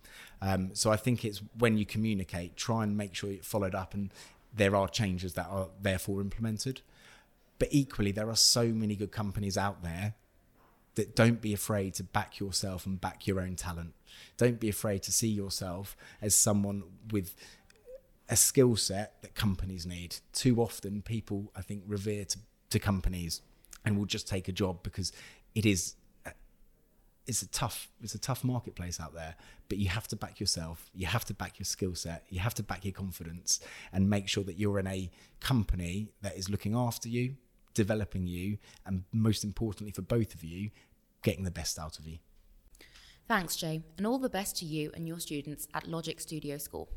Um, 0.41 0.71
so 0.75 0.91
I 0.91 0.97
think 0.97 1.25
it's 1.25 1.43
when 1.59 1.77
you 1.79 1.87
communicate, 1.87 2.57
try 2.57 2.83
and 2.83 2.97
make 2.97 3.15
sure 3.15 3.31
it's 3.31 3.47
followed 3.47 3.75
up 3.75 3.95
and 3.95 4.13
there 4.55 4.77
are 4.77 4.89
changes 4.89 5.35
that 5.35 5.47
are 5.49 5.69
therefore 5.81 6.21
implemented. 6.21 6.81
But 7.59 7.69
equally, 7.71 8.13
there 8.13 8.29
are 8.29 8.37
so 8.37 8.67
many 8.67 8.97
good 8.97 9.13
companies 9.13 9.57
out 9.57 9.83
there 9.83 10.15
that 10.97 11.15
don't 11.15 11.41
be 11.41 11.53
afraid 11.55 11.95
to 11.95 12.03
back 12.03 12.41
yourself 12.41 12.85
and 12.87 13.01
back 13.01 13.27
your 13.27 13.41
own 13.41 13.55
talent. 13.55 13.95
Don't 14.37 14.59
be 14.59 14.69
afraid 14.69 15.03
to 15.05 15.13
see 15.13 15.29
yourself 15.29 15.97
as 16.21 16.35
someone 16.35 16.83
with 17.11 17.35
a 18.29 18.37
skill 18.37 18.77
set 18.77 19.23
that 19.23 19.35
companies 19.35 19.87
need. 19.87 20.17
Too 20.33 20.61
often, 20.61 21.03
people, 21.03 21.53
I 21.55 21.63
think, 21.63 21.85
revere 21.87 22.25
to, 22.25 22.39
to 22.71 22.79
companies 22.79 23.43
and 23.85 23.97
will 23.97 24.07
just 24.07 24.27
take 24.27 24.49
a 24.49 24.53
job 24.53 24.83
because 24.83 25.13
it 25.55 25.65
is 25.65 25.95
it's 27.27 27.43
a 27.43 27.49
tough 27.49 27.89
it's 28.01 28.15
a 28.15 28.19
tough 28.19 28.45
marketplace 28.45 29.01
out 29.01 29.13
there 29.13 29.35
but 29.69 29.79
you 29.79 29.89
have 29.89 30.07
to 30.07 30.15
back 30.15 30.39
yourself 30.39 30.91
you 30.95 31.07
have 31.07 31.25
to 31.25 31.35
back 31.35 31.59
your 31.59 31.65
skill 31.65 31.95
set 31.95 32.25
you 32.29 32.39
have 32.39 32.55
to 32.55 32.63
back 32.63 32.85
your 32.85 32.93
confidence 32.93 33.61
and 33.93 34.09
make 34.09 34.29
sure 34.29 34.45
that 34.45 34.59
you're 34.59 34.79
in 34.79 34.87
a 34.87 35.11
company 35.41 36.09
that 36.23 36.37
is 36.37 36.49
looking 36.49 36.75
after 36.75 37.09
you 37.09 37.35
developing 37.77 38.27
you, 38.27 38.59
and 38.85 39.05
most 39.13 39.45
importantly 39.45 39.93
for 39.93 40.03
both 40.03 40.35
of 40.35 40.43
you, 40.43 40.71
getting 41.23 41.45
the 41.45 41.51
best 41.51 41.79
out 41.79 41.99
of 41.99 42.09
you. 42.09 42.19
Thanks, 43.29 43.55
Jay, 43.57 43.83
and 43.97 44.07
all 44.07 44.19
the 44.19 44.29
best 44.29 44.57
to 44.59 44.65
you 44.65 44.91
and 44.95 45.07
your 45.07 45.21
students 45.21 45.69
at 45.75 45.87
Logic 45.87 46.21
Studio 46.21 46.59
School. 46.59 46.89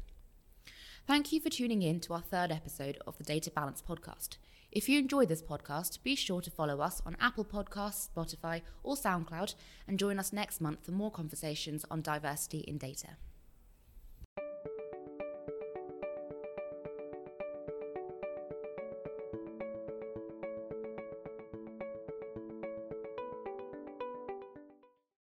Thank 1.05 1.31
you 1.31 1.39
for 1.39 1.49
tuning 1.49 1.81
in 1.81 1.99
to 2.01 2.13
our 2.13 2.21
third 2.21 2.51
episode 2.51 2.99
of 3.05 3.17
the 3.17 3.23
Data 3.23 3.51
Balance 3.51 3.81
podcast. 3.81 4.37
If 4.71 4.87
you 4.87 4.99
enjoyed 4.99 5.29
this 5.29 5.41
podcast, 5.41 6.03
be 6.03 6.15
sure 6.15 6.41
to 6.41 6.51
follow 6.51 6.81
us 6.81 7.01
on 7.03 7.17
Apple 7.19 7.45
Podcasts, 7.45 8.07
Spotify, 8.09 8.61
or 8.83 8.95
SoundCloud, 8.95 9.55
and 9.87 9.97
join 9.97 10.19
us 10.19 10.31
next 10.31 10.61
month 10.61 10.85
for 10.85 10.91
more 10.91 11.09
conversations 11.09 11.83
on 11.89 12.01
diversity 12.01 12.59
in 12.59 12.77
data. 12.77 13.17